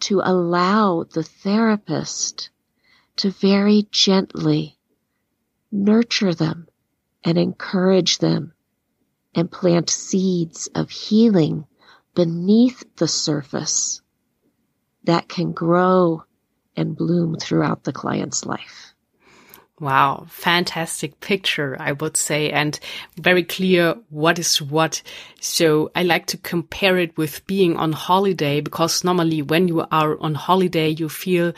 to 0.00 0.20
allow 0.24 1.04
the 1.04 1.22
therapist 1.22 2.50
to 3.16 3.30
very 3.30 3.86
gently 3.90 4.78
nurture 5.70 6.34
them 6.34 6.66
and 7.24 7.38
encourage 7.38 8.18
them 8.18 8.52
and 9.34 9.50
plant 9.50 9.88
seeds 9.88 10.68
of 10.74 10.90
healing 10.90 11.66
beneath 12.14 12.84
the 12.96 13.08
surface 13.08 14.01
that 15.04 15.28
can 15.28 15.52
grow 15.52 16.24
and 16.76 16.96
bloom 16.96 17.36
throughout 17.36 17.84
the 17.84 17.92
client's 17.92 18.46
life. 18.46 18.94
Wow, 19.80 20.26
fantastic 20.28 21.18
picture, 21.18 21.76
I 21.80 21.90
would 21.92 22.16
say, 22.16 22.50
and 22.52 22.78
very 23.16 23.42
clear 23.42 23.96
what 24.10 24.38
is 24.38 24.62
what. 24.62 25.02
So 25.40 25.90
I 25.96 26.04
like 26.04 26.26
to 26.26 26.36
compare 26.36 26.98
it 26.98 27.16
with 27.16 27.44
being 27.48 27.76
on 27.76 27.90
holiday 27.92 28.60
because 28.60 29.02
normally 29.02 29.42
when 29.42 29.66
you 29.66 29.80
are 29.90 30.16
on 30.20 30.36
holiday, 30.36 30.90
you 30.90 31.08
feel 31.08 31.52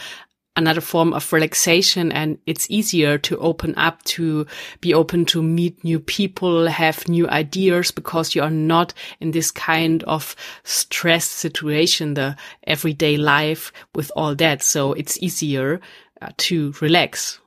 another 0.56 0.80
form 0.80 1.12
of 1.12 1.32
relaxation 1.32 2.12
and 2.12 2.38
it's 2.46 2.70
easier 2.70 3.18
to 3.18 3.36
open 3.38 3.74
up 3.76 4.02
to 4.04 4.46
be 4.80 4.94
open 4.94 5.24
to 5.24 5.42
meet 5.42 5.82
new 5.82 5.98
people, 5.98 6.68
have 6.68 7.08
new 7.08 7.28
ideas 7.28 7.90
because 7.90 8.34
you 8.34 8.42
are 8.42 8.50
not 8.50 8.94
in 9.20 9.32
this 9.32 9.50
kind 9.50 10.02
of 10.04 10.36
stress 10.62 11.24
situation, 11.24 12.14
the 12.14 12.36
everyday 12.66 13.16
life 13.16 13.72
with 13.94 14.12
all 14.14 14.34
that. 14.36 14.62
So 14.62 14.92
it's 14.92 15.20
easier 15.22 15.80
uh, 16.22 16.30
to 16.36 16.72
relax. 16.80 17.40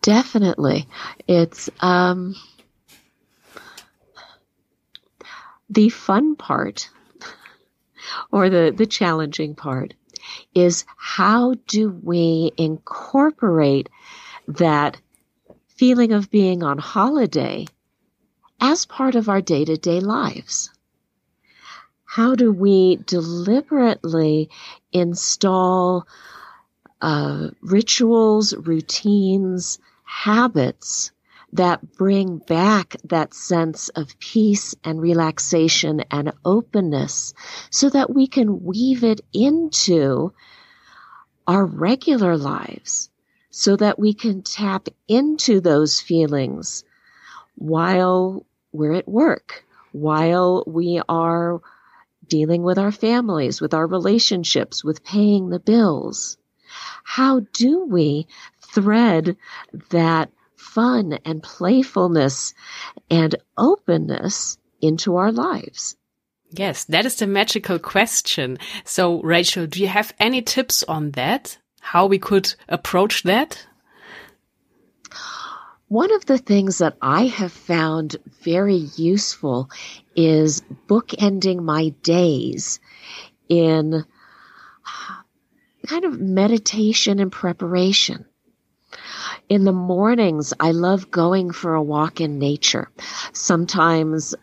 Definitely. 0.00 0.88
It's, 1.28 1.68
um, 1.80 2.34
the 5.68 5.88
fun 5.88 6.36
part 6.36 6.88
or 8.30 8.48
the, 8.48 8.72
the 8.74 8.86
challenging 8.86 9.54
part 9.54 9.94
is 10.54 10.84
how 10.96 11.54
do 11.66 11.90
we 12.02 12.52
incorporate 12.56 13.88
that 14.48 15.00
feeling 15.68 16.12
of 16.12 16.30
being 16.30 16.62
on 16.62 16.78
holiday 16.78 17.66
as 18.60 18.86
part 18.86 19.14
of 19.14 19.28
our 19.28 19.40
day 19.40 19.64
to 19.64 19.76
day 19.76 20.00
lives? 20.00 20.70
How 22.04 22.34
do 22.34 22.50
we 22.50 22.96
deliberately 22.96 24.48
install 24.92 26.06
uh, 27.02 27.48
rituals, 27.60 28.54
routines, 28.54 29.78
habits 30.04 31.10
that 31.52 31.92
bring 31.92 32.38
back 32.38 32.96
that 33.04 33.32
sense 33.32 33.88
of 33.90 34.18
peace 34.18 34.74
and 34.84 35.00
relaxation 35.00 36.00
and 36.10 36.32
openness 36.44 37.34
so 37.70 37.88
that 37.90 38.12
we 38.14 38.26
can 38.26 38.64
weave 38.64 39.04
it 39.04 39.20
into 39.32 40.32
our 41.46 41.64
regular 41.64 42.36
lives 42.36 43.10
so 43.50 43.74
that 43.74 43.98
we 43.98 44.12
can 44.12 44.42
tap 44.42 44.88
into 45.08 45.62
those 45.62 45.98
feelings 45.98 46.84
while 47.54 48.44
we're 48.70 48.92
at 48.92 49.08
work, 49.08 49.64
while 49.92 50.62
we 50.66 51.00
are 51.08 51.62
dealing 52.28 52.62
with 52.62 52.78
our 52.78 52.92
families, 52.92 53.60
with 53.60 53.72
our 53.72 53.86
relationships, 53.86 54.84
with 54.84 55.02
paying 55.02 55.48
the 55.48 55.58
bills. 55.58 56.36
How 57.02 57.40
do 57.54 57.86
we 57.86 58.26
thread 58.60 59.38
that 59.88 60.30
fun 60.66 61.18
and 61.24 61.42
playfulness 61.42 62.54
and 63.10 63.34
openness 63.56 64.58
into 64.80 65.16
our 65.16 65.32
lives. 65.32 65.96
Yes, 66.50 66.84
that 66.84 67.06
is 67.06 67.16
the 67.16 67.26
magical 67.26 67.78
question. 67.78 68.58
So, 68.84 69.22
Rachel, 69.22 69.66
do 69.66 69.80
you 69.80 69.88
have 69.88 70.12
any 70.18 70.42
tips 70.42 70.82
on 70.84 71.12
that? 71.12 71.58
How 71.80 72.06
we 72.06 72.18
could 72.18 72.54
approach 72.68 73.22
that? 73.22 73.66
One 75.88 76.12
of 76.12 76.26
the 76.26 76.38
things 76.38 76.78
that 76.78 76.96
I 77.00 77.26
have 77.26 77.52
found 77.52 78.16
very 78.42 78.88
useful 78.96 79.70
is 80.16 80.62
bookending 80.88 81.62
my 81.62 81.90
days 82.02 82.80
in 83.48 84.04
kind 85.86 86.04
of 86.04 86.20
meditation 86.20 87.20
and 87.20 87.30
preparation. 87.30 88.26
In 89.48 89.62
the 89.62 89.72
mornings, 89.72 90.52
I 90.58 90.72
love 90.72 91.12
going 91.12 91.52
for 91.52 91.74
a 91.74 91.82
walk 91.82 92.20
in 92.20 92.40
nature. 92.40 92.90
Sometimes 93.32 94.34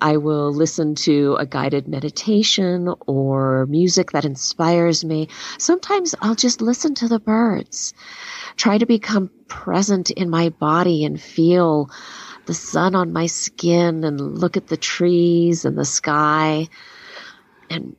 I 0.00 0.16
will 0.16 0.50
listen 0.50 0.94
to 0.94 1.36
a 1.38 1.44
guided 1.44 1.86
meditation 1.86 2.88
or 3.06 3.66
music 3.66 4.12
that 4.12 4.24
inspires 4.24 5.04
me. 5.04 5.28
Sometimes 5.58 6.14
I'll 6.22 6.34
just 6.34 6.62
listen 6.62 6.94
to 6.96 7.08
the 7.08 7.18
birds, 7.18 7.92
try 8.56 8.78
to 8.78 8.86
become 8.86 9.30
present 9.46 10.10
in 10.10 10.30
my 10.30 10.48
body 10.48 11.04
and 11.04 11.20
feel 11.20 11.90
the 12.46 12.54
sun 12.54 12.94
on 12.94 13.12
my 13.12 13.26
skin 13.26 14.04
and 14.04 14.38
look 14.38 14.56
at 14.56 14.68
the 14.68 14.78
trees 14.78 15.66
and 15.66 15.76
the 15.76 15.84
sky 15.84 16.66
and 17.68 17.94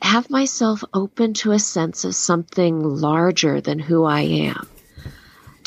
have 0.00 0.30
myself 0.30 0.82
open 0.94 1.34
to 1.34 1.52
a 1.52 1.58
sense 1.58 2.06
of 2.06 2.14
something 2.14 2.80
larger 2.80 3.60
than 3.60 3.78
who 3.78 4.04
I 4.04 4.20
am 4.22 4.66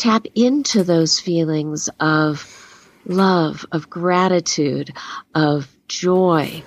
tap 0.01 0.25
into 0.33 0.83
those 0.83 1.19
feelings 1.19 1.87
of 1.99 2.89
love, 3.05 3.67
of 3.71 3.87
gratitude, 3.87 4.91
of 5.35 5.67
joy. 5.87 6.63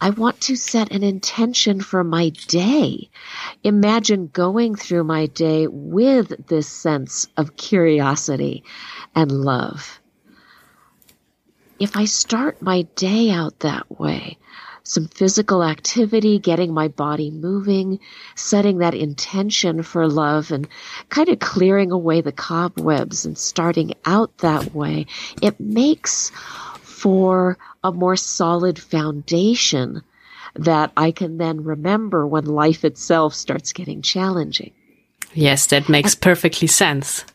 I 0.00 0.10
want 0.10 0.40
to 0.42 0.54
set 0.54 0.92
an 0.92 1.02
intention 1.02 1.80
for 1.80 2.04
my 2.04 2.28
day. 2.46 3.10
Imagine 3.64 4.28
going 4.28 4.76
through 4.76 5.02
my 5.02 5.26
day 5.26 5.66
with 5.66 6.46
this 6.46 6.68
sense 6.68 7.26
of 7.36 7.56
curiosity 7.56 8.62
and 9.16 9.32
love. 9.32 10.00
If 11.80 11.96
I 11.96 12.04
start 12.04 12.62
my 12.62 12.82
day 12.94 13.30
out 13.30 13.58
that 13.60 13.98
way, 13.98 14.38
some 14.88 15.06
physical 15.06 15.62
activity, 15.62 16.38
getting 16.38 16.72
my 16.72 16.88
body 16.88 17.30
moving, 17.30 18.00
setting 18.34 18.78
that 18.78 18.94
intention 18.94 19.82
for 19.82 20.08
love 20.08 20.50
and 20.50 20.66
kind 21.10 21.28
of 21.28 21.38
clearing 21.38 21.92
away 21.92 22.22
the 22.22 22.32
cobwebs 22.32 23.26
and 23.26 23.36
starting 23.36 23.92
out 24.06 24.36
that 24.38 24.74
way, 24.74 25.04
it 25.42 25.60
makes 25.60 26.30
for 26.80 27.58
a 27.84 27.92
more 27.92 28.16
solid 28.16 28.78
foundation 28.78 30.02
that 30.54 30.90
I 30.96 31.10
can 31.10 31.36
then 31.36 31.64
remember 31.64 32.26
when 32.26 32.46
life 32.46 32.82
itself 32.82 33.34
starts 33.34 33.74
getting 33.74 34.00
challenging. 34.00 34.72
Yes, 35.34 35.66
that 35.66 35.90
makes 35.90 36.14
uh, 36.14 36.18
perfectly 36.22 36.66
sense. 36.66 37.26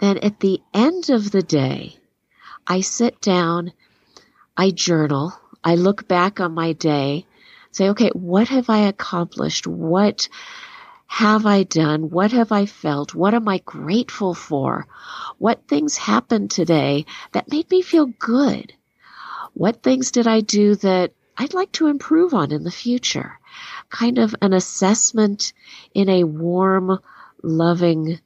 Then 0.00 0.18
at 0.18 0.40
the 0.40 0.60
end 0.74 1.08
of 1.08 1.30
the 1.30 1.42
day, 1.42 1.96
I 2.66 2.82
sit 2.82 3.22
down, 3.22 3.72
I 4.54 4.70
journal, 4.70 5.32
I 5.64 5.76
look 5.76 6.08
back 6.08 6.40
on 6.40 6.54
my 6.54 6.72
day, 6.72 7.26
say, 7.70 7.90
okay, 7.90 8.10
what 8.10 8.48
have 8.48 8.68
I 8.68 8.88
accomplished? 8.88 9.66
What 9.66 10.28
have 11.06 11.46
I 11.46 11.62
done? 11.62 12.10
What 12.10 12.32
have 12.32 12.52
I 12.52 12.66
felt? 12.66 13.14
What 13.14 13.34
am 13.34 13.46
I 13.46 13.58
grateful 13.58 14.34
for? 14.34 14.86
What 15.38 15.68
things 15.68 15.96
happened 15.96 16.50
today 16.50 17.06
that 17.32 17.50
made 17.50 17.70
me 17.70 17.82
feel 17.82 18.06
good? 18.06 18.72
What 19.54 19.82
things 19.82 20.10
did 20.10 20.26
I 20.26 20.40
do 20.40 20.74
that 20.76 21.12
I'd 21.36 21.54
like 21.54 21.72
to 21.72 21.88
improve 21.88 22.34
on 22.34 22.50
in 22.50 22.64
the 22.64 22.70
future? 22.70 23.38
Kind 23.90 24.18
of 24.18 24.34
an 24.40 24.52
assessment 24.52 25.52
in 25.94 26.08
a 26.08 26.24
warm, 26.24 26.98
loving 27.42 28.18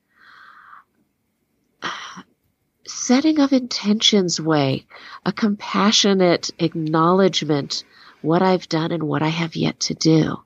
setting 2.87 3.41
of 3.41 3.53
intentions 3.53 4.41
way, 4.41 4.87
a 5.25 5.33
compassionate 5.33 6.51
acknowledgement 6.59 7.85
what 8.23 8.43
I've 8.43 8.69
done 8.69 8.93
and 8.93 9.03
what 9.03 9.23
I 9.23 9.29
have 9.29 9.57
yet 9.57 9.81
to 9.81 9.95
do. 9.95 10.43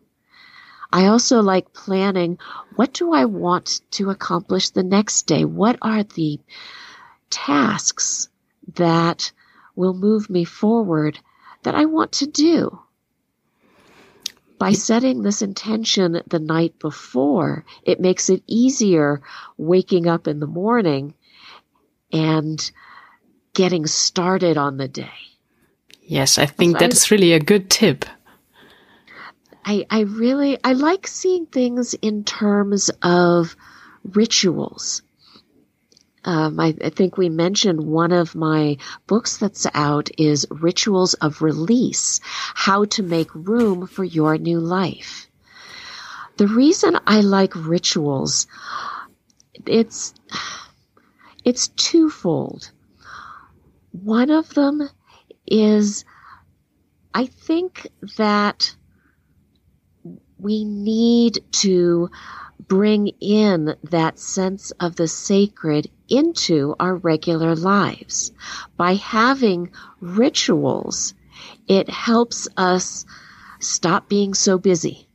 I 0.92 1.06
also 1.06 1.40
like 1.40 1.72
planning 1.72 2.38
what 2.74 2.92
do 2.92 3.12
I 3.12 3.26
want 3.26 3.80
to 3.92 4.10
accomplish 4.10 4.70
the 4.70 4.82
next 4.82 5.26
day? 5.26 5.44
What 5.44 5.78
are 5.82 6.02
the 6.02 6.40
tasks 7.30 8.28
that 8.74 9.30
will 9.76 9.94
move 9.94 10.28
me 10.28 10.44
forward 10.44 11.18
that 11.62 11.74
I 11.74 11.84
want 11.84 12.12
to 12.12 12.26
do? 12.26 12.80
By 14.58 14.72
setting 14.72 15.22
this 15.22 15.40
intention 15.40 16.20
the 16.26 16.38
night 16.38 16.78
before, 16.78 17.64
it 17.82 18.00
makes 18.00 18.28
it 18.28 18.42
easier 18.46 19.22
waking 19.56 20.06
up 20.06 20.26
in 20.26 20.40
the 20.40 20.46
morning 20.46 21.14
and 22.12 22.70
getting 23.54 23.86
started 23.86 24.56
on 24.56 24.76
the 24.76 24.88
day. 24.88 25.10
Yes, 26.02 26.38
I 26.38 26.46
think 26.46 26.72
so 26.72 26.78
that's 26.78 27.10
I, 27.10 27.14
really 27.14 27.32
a 27.32 27.40
good 27.40 27.70
tip. 27.70 28.04
I, 29.64 29.86
I 29.90 30.00
really, 30.00 30.58
I 30.64 30.72
like 30.72 31.06
seeing 31.06 31.46
things 31.46 31.94
in 31.94 32.24
terms 32.24 32.90
of 33.02 33.54
rituals. 34.04 35.02
Um, 36.24 36.60
I, 36.60 36.74
I, 36.84 36.90
think 36.90 37.16
we 37.16 37.30
mentioned 37.30 37.80
one 37.80 38.12
of 38.12 38.34
my 38.34 38.76
books 39.06 39.38
that's 39.38 39.66
out 39.72 40.10
is 40.18 40.46
Rituals 40.50 41.14
of 41.14 41.40
Release 41.40 42.20
How 42.24 42.84
to 42.86 43.02
Make 43.02 43.34
Room 43.34 43.86
for 43.86 44.04
Your 44.04 44.36
New 44.36 44.60
Life. 44.60 45.28
The 46.36 46.46
reason 46.46 46.98
I 47.06 47.20
like 47.20 47.54
rituals, 47.54 48.46
it's, 49.64 50.12
it's 51.50 51.66
twofold. 51.66 52.70
One 53.90 54.30
of 54.30 54.54
them 54.54 54.88
is 55.48 56.04
I 57.12 57.26
think 57.26 57.88
that 58.18 58.76
we 60.38 60.64
need 60.64 61.40
to 61.64 62.08
bring 62.68 63.08
in 63.20 63.74
that 63.82 64.20
sense 64.20 64.70
of 64.78 64.94
the 64.94 65.08
sacred 65.08 65.90
into 66.08 66.76
our 66.78 66.94
regular 66.94 67.56
lives. 67.56 68.30
By 68.76 68.94
having 68.94 69.72
rituals, 70.00 71.14
it 71.66 71.90
helps 71.90 72.46
us 72.56 73.04
stop 73.58 74.08
being 74.08 74.34
so 74.34 74.56
busy. 74.56 75.08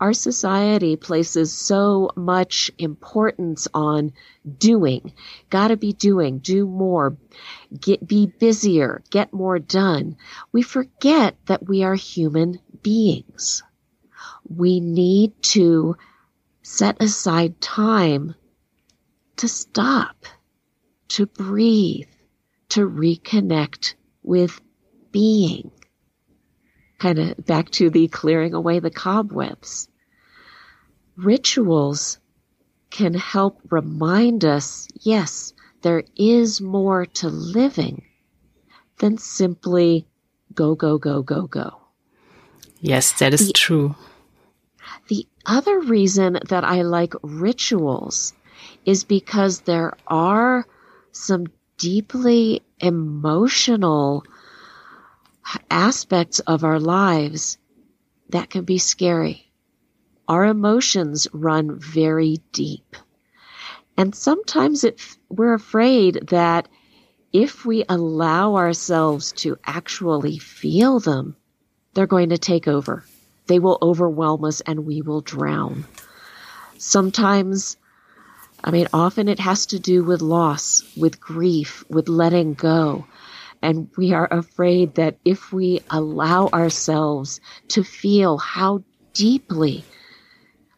Our 0.00 0.12
society 0.12 0.96
places 0.96 1.52
so 1.52 2.10
much 2.16 2.70
importance 2.78 3.66
on 3.72 4.12
doing. 4.58 5.12
Gotta 5.50 5.76
be 5.76 5.92
doing, 5.92 6.38
do 6.38 6.66
more, 6.66 7.16
get, 7.80 8.06
be 8.06 8.26
busier, 8.26 9.02
get 9.10 9.32
more 9.32 9.58
done. 9.58 10.16
We 10.52 10.62
forget 10.62 11.36
that 11.46 11.66
we 11.66 11.82
are 11.82 11.94
human 11.94 12.60
beings. 12.82 13.62
We 14.48 14.80
need 14.80 15.42
to 15.54 15.96
set 16.62 17.02
aside 17.02 17.60
time 17.60 18.34
to 19.36 19.48
stop, 19.48 20.26
to 21.08 21.26
breathe, 21.26 22.08
to 22.70 22.80
reconnect 22.88 23.94
with 24.22 24.60
being 25.12 25.70
kind 26.98 27.18
of 27.18 27.44
back 27.46 27.70
to 27.70 27.90
the 27.90 28.08
clearing 28.08 28.54
away 28.54 28.78
the 28.78 28.90
cobwebs. 28.90 29.88
Rituals 31.16 32.18
can 32.90 33.14
help 33.14 33.60
remind 33.70 34.44
us, 34.44 34.88
yes, 35.00 35.52
there 35.82 36.04
is 36.16 36.60
more 36.60 37.06
to 37.06 37.28
living 37.28 38.04
than 38.98 39.18
simply 39.18 40.06
go, 40.54 40.74
go, 40.74 40.98
go, 40.98 41.22
go, 41.22 41.46
go. 41.46 41.78
Yes, 42.80 43.12
that 43.18 43.34
is 43.34 43.48
the, 43.48 43.52
true. 43.52 43.94
The 45.08 45.26
other 45.44 45.80
reason 45.80 46.38
that 46.48 46.64
I 46.64 46.82
like 46.82 47.14
rituals 47.22 48.32
is 48.84 49.04
because 49.04 49.60
there 49.60 49.92
are 50.06 50.66
some 51.12 51.46
deeply 51.78 52.62
emotional 52.78 54.24
aspects 55.70 56.40
of 56.40 56.64
our 56.64 56.80
lives 56.80 57.58
that 58.30 58.50
can 58.50 58.64
be 58.64 58.78
scary. 58.78 59.52
Our 60.28 60.44
emotions 60.44 61.28
run 61.32 61.78
very 61.78 62.40
deep. 62.52 62.96
And 63.96 64.14
sometimes 64.14 64.84
it, 64.84 65.00
we're 65.28 65.54
afraid 65.54 66.28
that 66.28 66.68
if 67.32 67.64
we 67.64 67.84
allow 67.88 68.56
ourselves 68.56 69.32
to 69.32 69.56
actually 69.64 70.38
feel 70.38 71.00
them, 71.00 71.36
they're 71.94 72.06
going 72.06 72.30
to 72.30 72.38
take 72.38 72.68
over. 72.68 73.04
They 73.46 73.58
will 73.58 73.78
overwhelm 73.80 74.44
us 74.44 74.60
and 74.60 74.86
we 74.86 75.02
will 75.02 75.20
drown. 75.20 75.84
Sometimes, 76.78 77.76
I 78.62 78.70
mean, 78.70 78.88
often 78.92 79.28
it 79.28 79.38
has 79.38 79.66
to 79.66 79.78
do 79.78 80.04
with 80.04 80.20
loss, 80.20 80.82
with 80.96 81.20
grief, 81.20 81.84
with 81.88 82.08
letting 82.08 82.54
go. 82.54 83.06
And 83.66 83.90
we 83.96 84.12
are 84.12 84.28
afraid 84.30 84.94
that 84.94 85.18
if 85.24 85.52
we 85.52 85.80
allow 85.90 86.46
ourselves 86.46 87.40
to 87.70 87.82
feel 87.82 88.38
how 88.38 88.84
deeply 89.12 89.84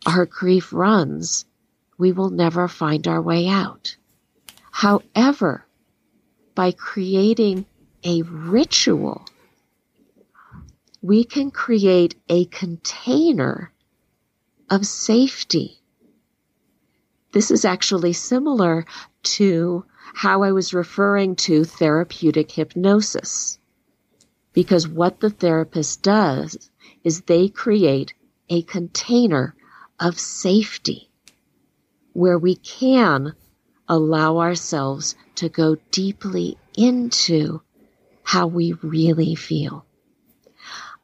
our 0.06 0.24
grief 0.24 0.72
runs, 0.72 1.44
we 1.98 2.12
will 2.12 2.30
never 2.30 2.66
find 2.66 3.06
our 3.06 3.20
way 3.20 3.46
out. 3.46 3.98
However, 4.70 5.66
by 6.54 6.72
creating 6.72 7.66
a 8.04 8.22
ritual, 8.22 9.26
we 11.02 11.24
can 11.24 11.50
create 11.50 12.14
a 12.30 12.46
container 12.46 13.70
of 14.70 14.86
safety. 14.86 15.76
This 17.32 17.50
is 17.50 17.66
actually 17.66 18.14
similar 18.14 18.86
to 19.36 19.84
how 20.14 20.42
I 20.42 20.52
was 20.52 20.74
referring 20.74 21.36
to 21.36 21.64
therapeutic 21.64 22.50
hypnosis. 22.50 23.58
Because 24.52 24.88
what 24.88 25.20
the 25.20 25.30
therapist 25.30 26.02
does 26.02 26.70
is 27.04 27.22
they 27.22 27.48
create 27.48 28.14
a 28.48 28.62
container 28.62 29.54
of 30.00 30.18
safety 30.18 31.10
where 32.12 32.38
we 32.38 32.56
can 32.56 33.34
allow 33.88 34.38
ourselves 34.38 35.14
to 35.36 35.48
go 35.48 35.76
deeply 35.90 36.58
into 36.76 37.60
how 38.22 38.46
we 38.46 38.72
really 38.82 39.34
feel. 39.34 39.86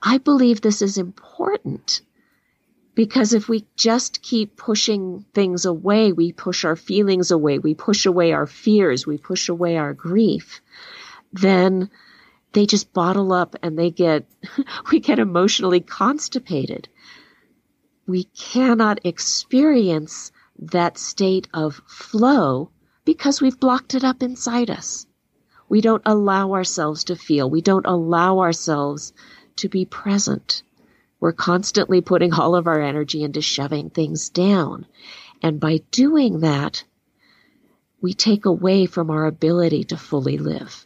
I 0.03 0.19
believe 0.19 0.61
this 0.61 0.83
is 0.83 0.99
important 0.99 2.03
because 2.94 3.33
if 3.33 3.48
we 3.48 3.66
just 3.76 4.22
keep 4.22 4.57
pushing 4.57 5.24
things 5.35 5.64
away, 5.64 6.12
we 6.12 6.33
push 6.33 6.64
our 6.64 6.76
feelings 6.76 7.30
away, 7.30 7.59
we 7.59 7.74
push 7.74 8.07
away 8.07 8.33
our 8.33 8.46
fears, 8.46 9.07
we 9.07 9.18
push 9.18 9.48
away 9.48 9.76
our 9.76 9.94
grief, 9.94 10.61
then 11.33 11.90
they 12.52 12.66
just 12.66 12.92
bottle 12.92 13.33
up 13.33 13.57
and 13.62 13.76
they 13.76 13.90
get, 13.90 14.26
we 14.92 15.00
get 15.00 15.18
emotionally 15.18 15.80
constipated. 15.80 16.88
We 18.07 18.24
cannot 18.24 19.00
experience 19.04 20.30
that 20.59 20.98
state 20.98 21.48
of 21.52 21.80
flow 21.87 22.70
because 23.04 23.40
we've 23.40 23.59
blocked 23.59 23.94
it 23.94 24.04
up 24.04 24.22
inside 24.22 24.70
us. 24.70 25.07
We 25.68 25.80
don't 25.80 26.02
allow 26.07 26.52
ourselves 26.52 27.04
to 27.04 27.16
feel. 27.16 27.50
We 27.50 27.61
don't 27.61 27.87
allow 27.87 28.38
ourselves 28.40 29.12
to 29.57 29.68
be 29.68 29.85
present. 29.85 30.62
We're 31.24 31.32
constantly 31.32 32.02
putting 32.02 32.34
all 32.34 32.54
of 32.54 32.66
our 32.66 32.82
energy 32.82 33.22
into 33.22 33.40
shoving 33.40 33.88
things 33.88 34.28
down. 34.28 34.84
And 35.40 35.58
by 35.58 35.80
doing 35.90 36.40
that, 36.40 36.84
we 38.02 38.12
take 38.12 38.44
away 38.44 38.84
from 38.84 39.08
our 39.08 39.24
ability 39.24 39.84
to 39.84 39.96
fully 39.96 40.37
live. 40.37 40.84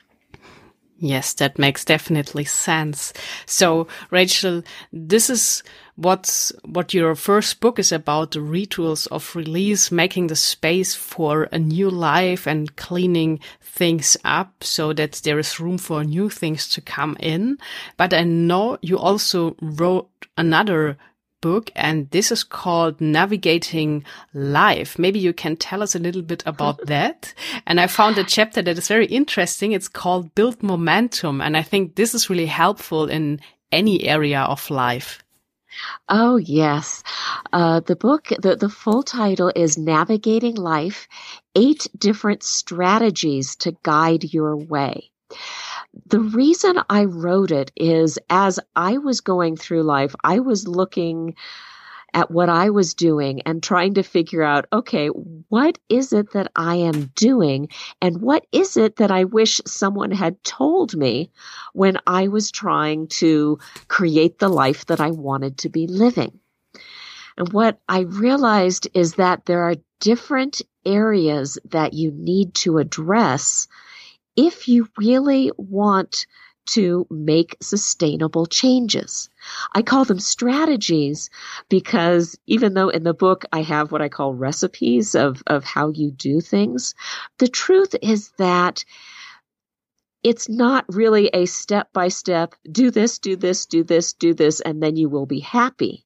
Yes, 1.01 1.33
that 1.35 1.61
makes 1.61 1.85
definitely 1.85 2.45
sense. 2.45 3.13
So, 3.47 3.87
Rachel, 4.11 4.65
this 4.93 5.31
is 5.31 5.63
what's, 5.95 6.51
what 6.65 6.93
your 6.93 7.15
first 7.15 7.61
book 7.61 7.79
is 7.79 7.93
about, 7.93 8.33
the 8.33 8.41
rituals 8.41 9.07
of 9.07 9.37
release, 9.37 9.93
making 9.93 10.27
the 10.27 10.35
space 10.35 10.97
for 10.97 11.45
a 11.53 11.59
new 11.59 11.89
life 11.89 12.49
and 12.49 12.75
cleaning 12.75 13.39
things 13.63 14.17
up 14.25 14.65
so 14.65 14.93
that 14.93 15.21
there 15.23 15.39
is 15.39 15.61
room 15.61 15.79
for 15.79 16.03
new 16.03 16.29
things 16.29 16.69
to 16.71 16.81
come 16.81 17.17
in. 17.21 17.59
But 17.97 18.13
I 18.13 18.25
know 18.25 18.79
you 18.83 18.99
also 18.99 19.55
wrote 19.61 20.11
another 20.37 20.99
book 21.40 21.70
and 21.74 22.11
this 22.11 22.31
is 22.33 22.44
called 22.44 23.01
Navigating 23.01 24.05
Life. 24.35 24.98
Maybe 24.98 25.18
you 25.18 25.33
can 25.33 25.57
tell 25.57 25.83
us 25.83 25.94
a 25.94 25.98
little 25.98 26.22
bit 26.22 26.42
about 26.46 26.87
that. 26.87 27.35
And 27.66 27.81
I 27.81 27.87
found 27.87 28.18
a 28.18 28.24
chapter 28.24 28.62
that 28.62 28.79
is 28.79 28.88
very 28.88 29.07
interesting. 29.07 29.72
It's 29.72 29.88
called 29.88 30.35
Build 30.35 30.62
Momentum. 30.62 31.40
And 31.40 31.57
I 31.57 31.62
think 31.62 31.94
this 31.94 32.14
is 32.14 32.31
really 32.31 32.46
helpful 32.46 33.09
in 33.09 33.40
any 33.72 34.05
area 34.05 34.40
of 34.40 34.70
life. 34.70 35.22
Oh, 36.09 36.37
yes. 36.37 37.03
Uh, 37.53 37.81
the 37.81 37.96
book, 37.96 38.29
the, 38.40 38.57
the 38.57 38.68
full 38.68 39.03
title 39.03 39.53
is 39.55 39.79
Navigating 39.79 40.57
Life 40.57 41.09
Eight 41.55 41.87
Different 41.96 42.42
Strategies 42.42 43.57
to 43.57 43.77
Guide 43.83 44.24
Your 44.24 44.57
Way. 44.57 45.11
The 46.07 46.21
reason 46.21 46.81
I 46.89 47.05
wrote 47.05 47.51
it 47.51 47.73
is 47.77 48.19
as 48.31 48.59
I 48.75 48.99
was 48.99 49.21
going 49.21 49.57
through 49.57 49.83
life, 49.83 50.15
I 50.25 50.41
was 50.41 50.67
looking 50.67 51.35
at 52.15 52.31
what 52.31 52.49
I 52.49 52.71
was 52.71 52.95
doing 52.95 53.43
and 53.43 53.63
trying 53.63 53.95
to 53.95 54.03
figure 54.03 54.43
out, 54.43 54.67
okay, 54.73 55.09
what 55.09 55.79
is 55.89 56.13
it 56.13 56.33
that 56.33 56.51
I 56.57 56.77
am 56.77 57.13
doing? 57.15 57.69
And 58.01 58.23
what 58.23 58.47
is 58.53 58.77
it 58.77 58.97
that 58.97 59.11
I 59.11 59.25
wish 59.25 59.61
someone 59.67 60.11
had 60.11 60.43
told 60.43 60.97
me 60.97 61.31
when 61.75 61.99
I 62.07 62.29
was 62.29 62.51
trying 62.51 63.09
to 63.09 63.59
create 63.89 64.39
the 64.39 64.49
life 64.49 64.87
that 64.87 65.01
I 65.01 65.11
wanted 65.11 65.59
to 65.59 65.69
be 65.69 65.87
living? 65.87 66.41
And 67.37 67.53
what 67.53 67.79
I 67.89 68.01
realized 68.01 68.89
is 68.95 69.15
that 69.15 69.47
there 69.47 69.63
are 69.63 69.77
different 70.01 70.63
areas 70.85 71.59
that 71.71 71.93
you 71.93 72.11
need 72.11 72.55
to 72.55 72.79
address 72.79 73.69
if 74.38 74.68
you 74.68 74.88
really 74.96 75.51
want 75.57 76.27
to 76.68 77.07
make 77.11 77.57
sustainable 77.61 78.46
changes. 78.46 79.31
I 79.74 79.83
call 79.83 80.05
them 80.05 80.20
strategies 80.20 81.29
because 81.68 82.38
even 82.46 82.74
though 82.74 82.90
in 82.90 83.03
the 83.03 83.14
book 83.14 83.44
I 83.53 83.62
have 83.62 83.90
what 83.90 84.03
I 84.03 84.09
call 84.09 84.35
recipes 84.35 85.14
of, 85.14 85.42
of 85.46 85.64
how 85.64 85.90
you 85.90 86.12
do 86.12 86.40
things, 86.40 86.94
the 87.38 87.48
truth 87.48 87.96
is 88.01 88.31
that 88.38 88.85
it's 90.22 90.48
not 90.48 90.85
really 90.88 91.31
a 91.33 91.46
step 91.46 91.92
by 91.92 92.09
step, 92.09 92.55
do 92.70 92.90
this, 92.90 93.18
do 93.18 93.35
this, 93.35 93.66
do 93.66 93.83
this, 93.83 94.12
do 94.12 94.35
this, 94.35 94.61
and 94.61 94.83
then 94.83 94.94
you 94.96 95.09
will 95.09 95.27
be 95.27 95.40
happy. 95.40 96.05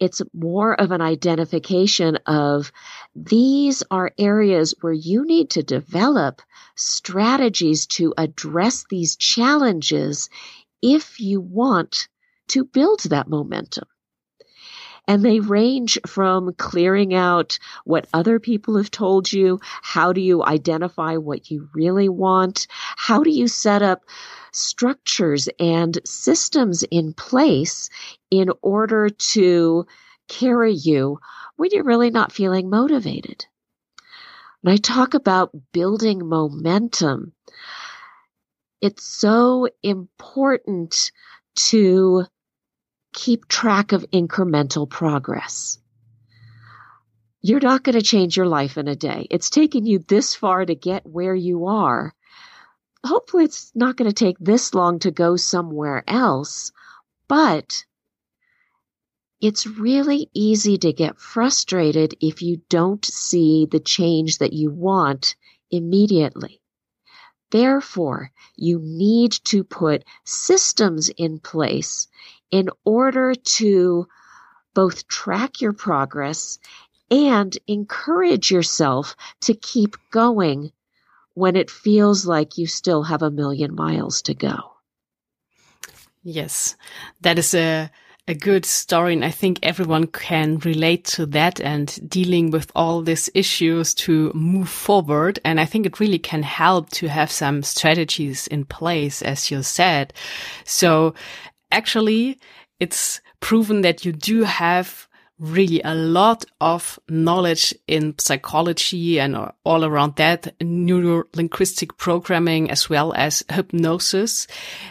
It's 0.00 0.22
more 0.32 0.78
of 0.80 0.92
an 0.92 1.00
identification 1.00 2.16
of 2.26 2.72
these 3.16 3.82
are 3.90 4.12
areas 4.18 4.74
where 4.80 4.92
you 4.92 5.24
need 5.24 5.50
to 5.50 5.62
develop 5.62 6.42
strategies 6.76 7.86
to 7.86 8.14
address 8.16 8.84
these 8.88 9.16
challenges 9.16 10.28
if 10.82 11.20
you 11.20 11.40
want 11.40 12.08
to 12.48 12.64
build 12.64 13.00
that 13.04 13.28
momentum. 13.28 13.86
And 15.08 15.24
they 15.24 15.40
range 15.40 15.98
from 16.06 16.52
clearing 16.54 17.14
out 17.14 17.58
what 17.84 18.06
other 18.12 18.38
people 18.38 18.76
have 18.76 18.90
told 18.90 19.32
you. 19.32 19.58
How 19.62 20.12
do 20.12 20.20
you 20.20 20.44
identify 20.44 21.16
what 21.16 21.50
you 21.50 21.68
really 21.74 22.08
want? 22.08 22.68
How 22.96 23.24
do 23.24 23.30
you 23.30 23.48
set 23.48 23.82
up 23.82 24.02
structures 24.52 25.48
and 25.58 25.98
systems 26.04 26.84
in 26.90 27.14
place 27.14 27.88
in 28.30 28.50
order 28.62 29.08
to 29.08 29.86
carry 30.28 30.74
you 30.74 31.18
when 31.56 31.70
you're 31.72 31.84
really 31.84 32.10
not 32.10 32.32
feeling 32.32 32.70
motivated. 32.70 33.46
When 34.60 34.74
I 34.74 34.76
talk 34.76 35.14
about 35.14 35.56
building 35.72 36.28
momentum, 36.28 37.32
it's 38.80 39.04
so 39.04 39.68
important 39.82 41.10
to 41.56 42.26
keep 43.12 43.48
track 43.48 43.92
of 43.92 44.06
incremental 44.12 44.88
progress. 44.88 45.78
You're 47.40 47.60
not 47.60 47.84
going 47.84 47.94
to 47.94 48.02
change 48.02 48.36
your 48.36 48.46
life 48.46 48.76
in 48.76 48.88
a 48.88 48.96
day. 48.96 49.26
It's 49.30 49.50
taken 49.50 49.86
you 49.86 50.00
this 50.00 50.34
far 50.34 50.64
to 50.64 50.74
get 50.74 51.06
where 51.06 51.34
you 51.34 51.66
are. 51.66 52.14
Hopefully, 53.04 53.44
it's 53.44 53.70
not 53.74 53.96
going 53.96 54.10
to 54.10 54.14
take 54.14 54.38
this 54.38 54.74
long 54.74 54.98
to 55.00 55.10
go 55.10 55.36
somewhere 55.36 56.02
else, 56.08 56.72
but 57.28 57.84
it's 59.40 59.68
really 59.68 60.28
easy 60.34 60.78
to 60.78 60.92
get 60.92 61.20
frustrated 61.20 62.14
if 62.20 62.42
you 62.42 62.60
don't 62.68 63.04
see 63.04 63.66
the 63.70 63.78
change 63.78 64.38
that 64.38 64.52
you 64.52 64.70
want 64.70 65.36
immediately. 65.70 66.60
Therefore, 67.50 68.32
you 68.56 68.80
need 68.82 69.32
to 69.44 69.62
put 69.62 70.04
systems 70.24 71.08
in 71.08 71.38
place 71.38 72.08
in 72.50 72.68
order 72.84 73.34
to 73.34 74.06
both 74.74 75.08
track 75.08 75.60
your 75.60 75.72
progress 75.72 76.58
and 77.10 77.56
encourage 77.66 78.50
yourself 78.50 79.16
to 79.40 79.54
keep 79.54 79.96
going 80.10 80.72
when 81.34 81.56
it 81.56 81.70
feels 81.70 82.26
like 82.26 82.58
you 82.58 82.66
still 82.66 83.02
have 83.04 83.22
a 83.22 83.30
million 83.30 83.74
miles 83.74 84.22
to 84.22 84.34
go. 84.34 84.72
Yes, 86.22 86.76
that 87.20 87.38
is 87.38 87.54
a 87.54 87.90
a 88.28 88.34
good 88.34 88.66
story. 88.66 89.14
And 89.14 89.24
I 89.24 89.30
think 89.30 89.58
everyone 89.62 90.06
can 90.06 90.58
relate 90.58 91.04
to 91.06 91.26
that 91.26 91.60
and 91.60 91.98
dealing 92.08 92.50
with 92.50 92.70
all 92.76 93.00
these 93.00 93.30
issues 93.34 93.94
to 93.94 94.30
move 94.34 94.68
forward. 94.68 95.40
And 95.44 95.58
I 95.58 95.64
think 95.64 95.86
it 95.86 95.98
really 95.98 96.18
can 96.18 96.42
help 96.42 96.90
to 96.90 97.08
have 97.08 97.32
some 97.32 97.62
strategies 97.62 98.46
in 98.46 98.66
place, 98.66 99.22
as 99.22 99.50
you 99.50 99.62
said. 99.62 100.12
So 100.64 101.14
actually, 101.70 102.38
it's 102.80 103.20
proven 103.40 103.82
that 103.82 104.04
you 104.04 104.12
do 104.12 104.42
have 104.44 105.08
really 105.38 105.80
a 105.82 105.94
lot 105.94 106.44
of 106.60 106.98
knowledge 107.08 107.74
in 107.86 108.18
psychology 108.18 109.20
and 109.20 109.36
all 109.64 109.84
around 109.84 110.16
that 110.16 110.54
neuro 110.60 111.24
linguistic 111.34 111.96
programming 111.96 112.70
as 112.70 112.90
well 112.90 113.12
as 113.14 113.44
hypnosis. 113.50 114.46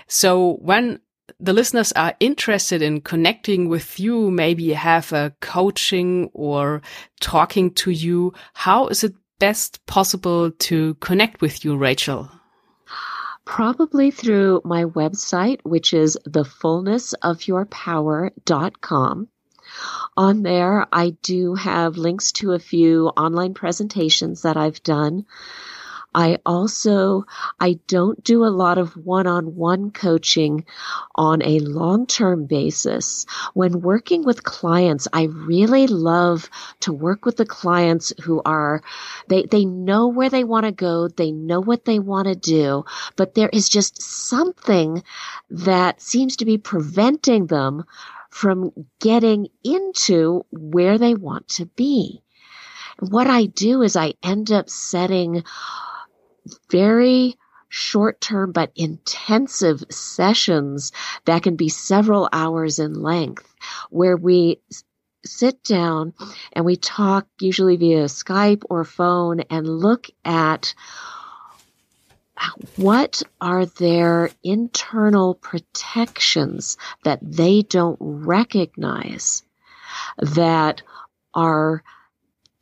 So 0.08 0.54
when 0.62 1.00
the 1.40 1.54
listeners 1.54 1.92
are 1.94 2.16
interested 2.20 2.82
in 2.82 3.02
connecting 3.02 3.68
with 3.68 4.00
you, 4.00 4.32
maybe 4.32 4.72
have 4.74 5.12
a 5.12 5.36
coaching 5.42 6.30
or 6.34 6.82
talking 7.20 7.72
to 7.72 7.92
you, 7.92 8.34
how 8.54 8.88
is 8.88 9.04
it 9.04 9.14
best 9.40 9.86
possible 9.86 10.52
to 10.52 10.96
connect 10.96 11.42
with 11.42 11.64
you, 11.66 11.76
Rachel? 11.76 12.32
Probably 13.48 14.12
through 14.12 14.62
my 14.66 14.84
website, 14.84 15.62
which 15.64 15.94
is 15.94 16.20
thefullnessofyourpower.com. 16.28 19.28
On 20.18 20.44
there, 20.44 20.86
I 20.92 21.12
do 21.22 21.56
have 21.56 21.98
links 21.98 22.34
to 22.34 22.52
a 22.52 22.60
few 22.60 23.08
online 23.08 23.54
presentations 23.54 24.42
that 24.42 24.58
I've 24.58 24.84
done 24.84 25.26
I 26.14 26.40
also, 26.46 27.26
I 27.60 27.80
don't 27.88 28.24
do 28.24 28.44
a 28.44 28.50
lot 28.50 28.78
of 28.78 28.98
one-on-one 28.98 29.92
coaching 29.92 30.66
on 31.14 31.44
a 31.44 31.60
long-term 31.60 32.46
basis. 32.48 33.26
When 33.54 33.82
working 33.82 34.24
with 34.26 34.44
clients, 34.44 35.08
I 35.14 35.24
really 35.26 35.86
love 35.86 36.50
to 36.82 36.94
work 36.94 37.26
with 37.26 37.38
the 37.38 37.46
clients 37.46 38.14
who 38.24 38.42
are, 38.44 38.82
they, 39.28 39.44
they 39.44 39.66
know 39.66 40.08
where 40.08 40.30
they 40.30 40.44
want 40.44 40.66
to 40.66 40.72
go. 40.72 41.08
They 41.08 41.32
know 41.32 41.60
what 41.60 41.86
they 41.86 42.00
want 42.00 42.28
to 42.28 42.36
do, 42.36 42.86
but 43.16 43.36
there 43.36 43.50
is 43.50 43.70
just 43.70 44.02
something 44.02 45.04
that 45.52 46.02
seems 46.02 46.38
to 46.38 46.46
be 46.46 46.58
preventing 46.58 47.48
them 47.48 47.86
from 48.30 48.72
getting 49.00 49.48
into 49.64 50.46
where 50.52 50.98
they 50.98 51.14
want 51.14 51.48
to 51.48 51.66
be. 51.66 52.22
What 53.00 53.28
I 53.28 53.46
do 53.46 53.84
is 53.84 53.96
I 53.96 54.16
end 54.24 54.52
up 54.52 54.70
setting 54.70 55.44
very 56.70 57.36
short 57.70 58.22
term 58.22 58.52
but 58.52 58.72
intensive 58.76 59.84
sessions 59.90 60.92
that 61.26 61.44
can 61.44 61.56
be 61.56 61.70
several 61.70 62.30
hours 62.32 62.80
in 62.80 62.94
length 62.94 63.54
where 63.90 64.16
we 64.16 64.60
sit 65.26 65.62
down 65.64 66.14
and 66.54 66.66
we 66.66 66.78
talk 66.78 67.28
usually 67.42 67.76
via 67.76 68.06
Skype 68.06 68.64
or 68.70 68.86
phone 68.86 69.42
and 69.50 69.68
look 69.68 70.08
at 70.24 70.74
what 72.76 73.24
are 73.42 73.66
their 73.66 74.30
internal 74.44 75.34
protections 75.36 76.78
that 77.04 77.20
they 77.22 77.64
don't 77.64 77.98
recognize 78.00 79.44
that 80.20 80.84
are 81.34 81.84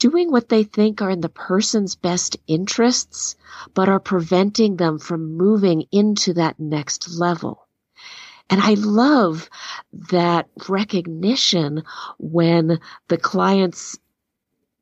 doing 0.05 0.31
what 0.31 0.49
they 0.49 0.61
think 0.61 1.01
are 1.01 1.09
in 1.09 1.19
the 1.19 1.29
person's 1.29 1.95
best 1.95 2.37
interests, 2.45 3.35
but 3.73 3.89
are 3.89 3.99
preventing 3.99 4.75
them 4.75 4.99
from 4.99 5.35
moving 5.35 5.83
into 5.91 6.31
that 6.35 6.59
next 6.59 7.17
level. 7.17 7.67
And 8.47 8.61
I 8.61 8.75
love 8.75 9.49
that 10.11 10.47
recognition 10.69 11.81
when 12.19 12.79
the 13.07 13.17
clients 13.17 13.97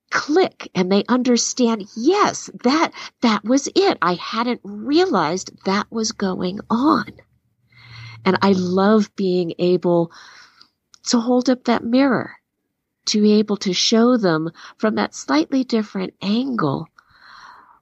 click 0.10 0.70
and 0.76 0.92
they 0.92 1.06
understand, 1.08 1.86
yes, 1.96 2.50
that, 2.66 2.92
that 3.22 3.46
was 3.46 3.70
it. 3.74 3.98
I 4.02 4.16
hadn't 4.16 4.60
realized 4.66 5.52
that 5.64 5.90
was 5.90 6.12
going 6.12 6.60
on. 6.70 7.06
And 8.26 8.38
I 8.42 8.52
love 8.52 9.16
being 9.16 9.54
able 9.58 10.12
to 11.08 11.22
hold 11.22 11.50
up 11.50 11.64
that 11.64 11.86
mirror 11.86 12.36
to 13.06 13.22
be 13.22 13.34
able 13.34 13.58
to 13.58 13.74
show 13.74 14.18
them 14.18 14.52
from 14.78 14.96
that 14.96 15.16
slightly 15.16 15.64
different 15.64 16.14
angle 16.22 16.88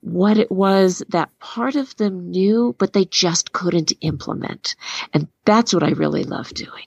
what 0.01 0.38
it 0.38 0.51
was 0.51 1.03
that 1.10 1.38
part 1.39 1.75
of 1.75 1.95
them 1.97 2.31
knew, 2.31 2.75
but 2.77 2.91
they 2.91 3.05
just 3.05 3.53
couldn't 3.53 3.93
implement. 4.01 4.75
And 5.13 5.27
that's 5.45 5.73
what 5.73 5.84
I 5.84 5.91
really 5.91 6.23
love 6.23 6.53
doing. 6.53 6.86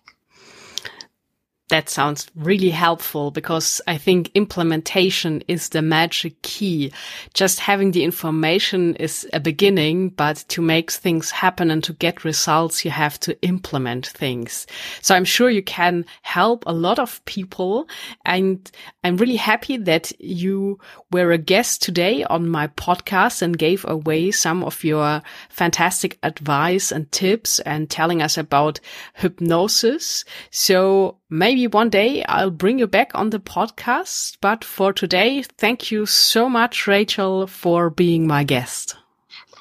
That 1.71 1.89
sounds 1.89 2.31
really 2.35 2.69
helpful 2.69 3.31
because 3.31 3.81
I 3.87 3.97
think 3.97 4.31
implementation 4.35 5.43
is 5.49 5.71
the 5.71 5.81
magic 5.81 6.43
key. 6.43 6.93
Just 7.33 7.59
having 7.59 7.93
the 7.93 8.05
information 8.05 8.95
is 8.97 9.27
a 9.33 9.41
beginning, 9.41 10.11
but 10.11 10.45
to 10.49 10.61
make 10.61 10.91
things 10.91 11.31
happen 11.31 11.71
and 11.71 11.83
to 11.85 11.95
get 11.95 12.23
results, 12.23 12.85
you 12.85 12.91
have 12.91 13.19
to 13.21 13.41
implement 13.41 14.09
things. 14.09 14.67
So 15.01 15.15
I'm 15.15 15.25
sure 15.25 15.49
you 15.49 15.63
can 15.63 16.05
help 16.21 16.65
a 16.67 16.73
lot 16.75 16.99
of 16.99 17.25
people. 17.25 17.89
And 18.27 18.71
I'm 19.03 19.17
really 19.17 19.37
happy 19.37 19.79
that 19.79 20.13
you 20.21 20.79
were 21.13 21.33
a 21.33 21.39
guest 21.39 21.83
today 21.83 22.25
on 22.25 22.47
my 22.47 22.67
podcast 22.69 23.41
and 23.41 23.57
gave 23.57 23.87
away 23.89 24.33
some 24.33 24.63
of 24.65 24.85
your 24.85 25.23
fantastic 25.49 26.19
advice 26.23 26.93
and 26.93 27.11
tips 27.11 27.59
and 27.61 27.89
telling 27.89 28.21
us 28.21 28.37
about 28.37 28.81
hypnosis. 29.15 30.27
So 30.51 31.17
maybe 31.35 31.67
one 31.67 31.91
day 31.91 32.25
I'll 32.25 32.51
bring 32.51 32.79
you 32.79 32.87
back 32.87 33.11
on 33.15 33.31
the 33.31 33.41
podcast. 33.41 34.39
But 34.41 34.65
for 34.65 34.93
today, 34.93 35.43
thank 35.43 35.91
you 35.91 36.07
so 36.07 36.49
much, 36.49 36.87
Rachel, 36.87 37.47
for 37.47 37.91
being 37.91 38.27
my 38.27 38.45
guest. 38.45 38.97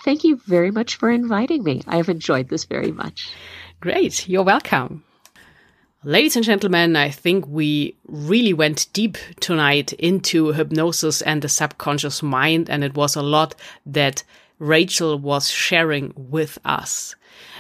Thank 0.05 0.23
you 0.23 0.39
very 0.45 0.69
much 0.69 0.95
for 0.95 1.09
inviting 1.09 1.63
me. 1.63 1.81
I 1.88 1.97
have 1.97 2.09
enjoyed 2.09 2.49
this 2.49 2.65
very 2.65 2.91
much. 2.91 3.31
Great. 3.79 4.27
You're 4.29 4.43
welcome. 4.43 5.03
Ladies 6.03 6.36
and 6.36 6.45
gentlemen, 6.45 6.95
I 6.95 7.09
think 7.09 7.47
we 7.47 7.95
really 8.05 8.53
went 8.53 8.91
deep 8.93 9.17
tonight 9.39 9.93
into 9.93 10.51
hypnosis 10.51 11.21
and 11.21 11.41
the 11.41 11.49
subconscious 11.49 12.21
mind, 12.21 12.69
and 12.69 12.83
it 12.83 12.93
was 12.93 13.15
a 13.15 13.21
lot 13.21 13.55
that 13.86 14.23
Rachel 14.59 15.17
was 15.17 15.49
sharing 15.49 16.13
with 16.15 16.59
us. 16.65 17.15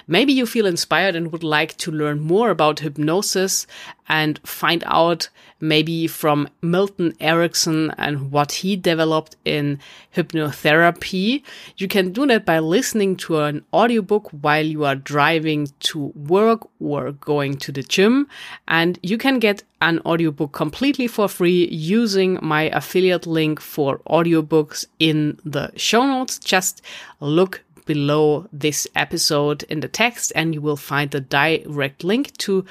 Maybe 0.07 0.33
you 0.33 0.45
feel 0.45 0.65
inspired 0.65 1.15
and 1.15 1.31
would 1.31 1.43
like 1.43 1.77
to 1.77 1.91
learn 1.91 2.19
more 2.19 2.49
about 2.49 2.79
hypnosis 2.79 3.65
and 4.09 4.39
find 4.43 4.83
out 4.85 5.29
maybe 5.61 6.07
from 6.07 6.49
Milton 6.61 7.13
Erickson 7.21 7.91
and 7.97 8.31
what 8.31 8.51
he 8.51 8.75
developed 8.75 9.37
in 9.45 9.79
hypnotherapy. 10.13 11.41
You 11.77 11.87
can 11.87 12.11
do 12.11 12.27
that 12.27 12.45
by 12.45 12.59
listening 12.59 13.15
to 13.17 13.39
an 13.39 13.63
audiobook 13.73 14.29
while 14.29 14.65
you 14.65 14.83
are 14.83 14.95
driving 14.95 15.69
to 15.79 16.11
work 16.15 16.67
or 16.81 17.13
going 17.13 17.55
to 17.57 17.71
the 17.71 17.81
gym. 17.81 18.27
And 18.67 18.99
you 19.01 19.17
can 19.17 19.39
get 19.39 19.63
an 19.81 20.01
audiobook 20.05 20.51
completely 20.51 21.07
for 21.07 21.29
free 21.29 21.67
using 21.69 22.39
my 22.41 22.63
affiliate 22.63 23.25
link 23.25 23.61
for 23.61 23.99
audiobooks 23.99 24.85
in 24.99 25.39
the 25.45 25.71
show 25.77 26.05
notes. 26.05 26.39
Just 26.39 26.81
look 27.21 27.63
below 27.85 28.47
this 28.51 28.87
episode 28.95 29.63
in 29.63 29.79
the 29.79 29.87
text 29.87 30.31
and 30.35 30.53
you 30.53 30.61
will 30.61 30.77
find 30.77 31.11
the 31.11 31.21
direct 31.21 32.03
link 32.03 32.35
to, 32.37 32.65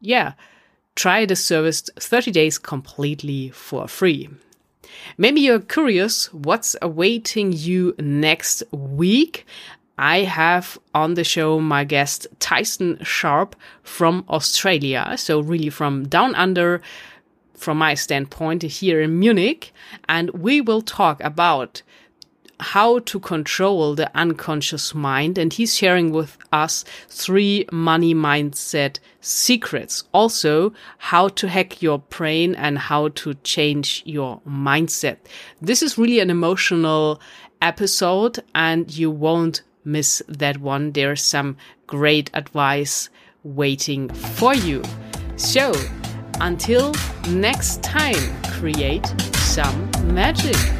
yeah, 0.00 0.32
try 0.94 1.24
the 1.24 1.36
service 1.36 1.82
30 1.98 2.30
days 2.30 2.58
completely 2.58 3.50
for 3.50 3.88
free. 3.88 4.28
Maybe 5.16 5.40
you're 5.40 5.60
curious 5.60 6.32
what's 6.32 6.76
awaiting 6.82 7.52
you 7.52 7.94
next 7.98 8.62
week. 8.72 9.46
I 9.98 10.20
have 10.20 10.78
on 10.94 11.14
the 11.14 11.24
show 11.24 11.60
my 11.60 11.84
guest 11.84 12.26
Tyson 12.38 12.98
Sharp 13.02 13.54
from 13.82 14.24
Australia. 14.28 15.14
So 15.18 15.40
really 15.40 15.68
from 15.68 16.08
down 16.08 16.34
under, 16.34 16.80
from 17.54 17.78
my 17.78 17.94
standpoint 17.94 18.62
here 18.62 19.02
in 19.02 19.18
Munich. 19.18 19.72
And 20.08 20.30
we 20.30 20.60
will 20.60 20.80
talk 20.80 21.22
about 21.22 21.82
how 22.60 23.00
to 23.00 23.18
control 23.18 23.94
the 23.94 24.14
unconscious 24.16 24.94
mind. 24.94 25.38
And 25.38 25.52
he's 25.52 25.76
sharing 25.76 26.12
with 26.12 26.38
us 26.52 26.84
three 27.08 27.66
money 27.72 28.14
mindset 28.14 28.98
secrets. 29.20 30.04
Also, 30.12 30.72
how 30.98 31.28
to 31.28 31.48
hack 31.48 31.82
your 31.82 31.98
brain 31.98 32.54
and 32.54 32.78
how 32.78 33.08
to 33.08 33.34
change 33.42 34.02
your 34.04 34.40
mindset. 34.48 35.16
This 35.60 35.82
is 35.82 35.98
really 35.98 36.20
an 36.20 36.30
emotional 36.30 37.20
episode 37.62 38.38
and 38.54 38.96
you 38.96 39.10
won't 39.10 39.62
miss 39.84 40.22
that 40.28 40.58
one. 40.58 40.92
There's 40.92 41.22
some 41.22 41.56
great 41.86 42.30
advice 42.34 43.08
waiting 43.42 44.08
for 44.10 44.54
you. 44.54 44.82
So, 45.36 45.72
until 46.40 46.94
next 47.28 47.82
time, 47.82 48.42
create 48.44 49.06
some 49.34 49.90
magic. 50.14 50.79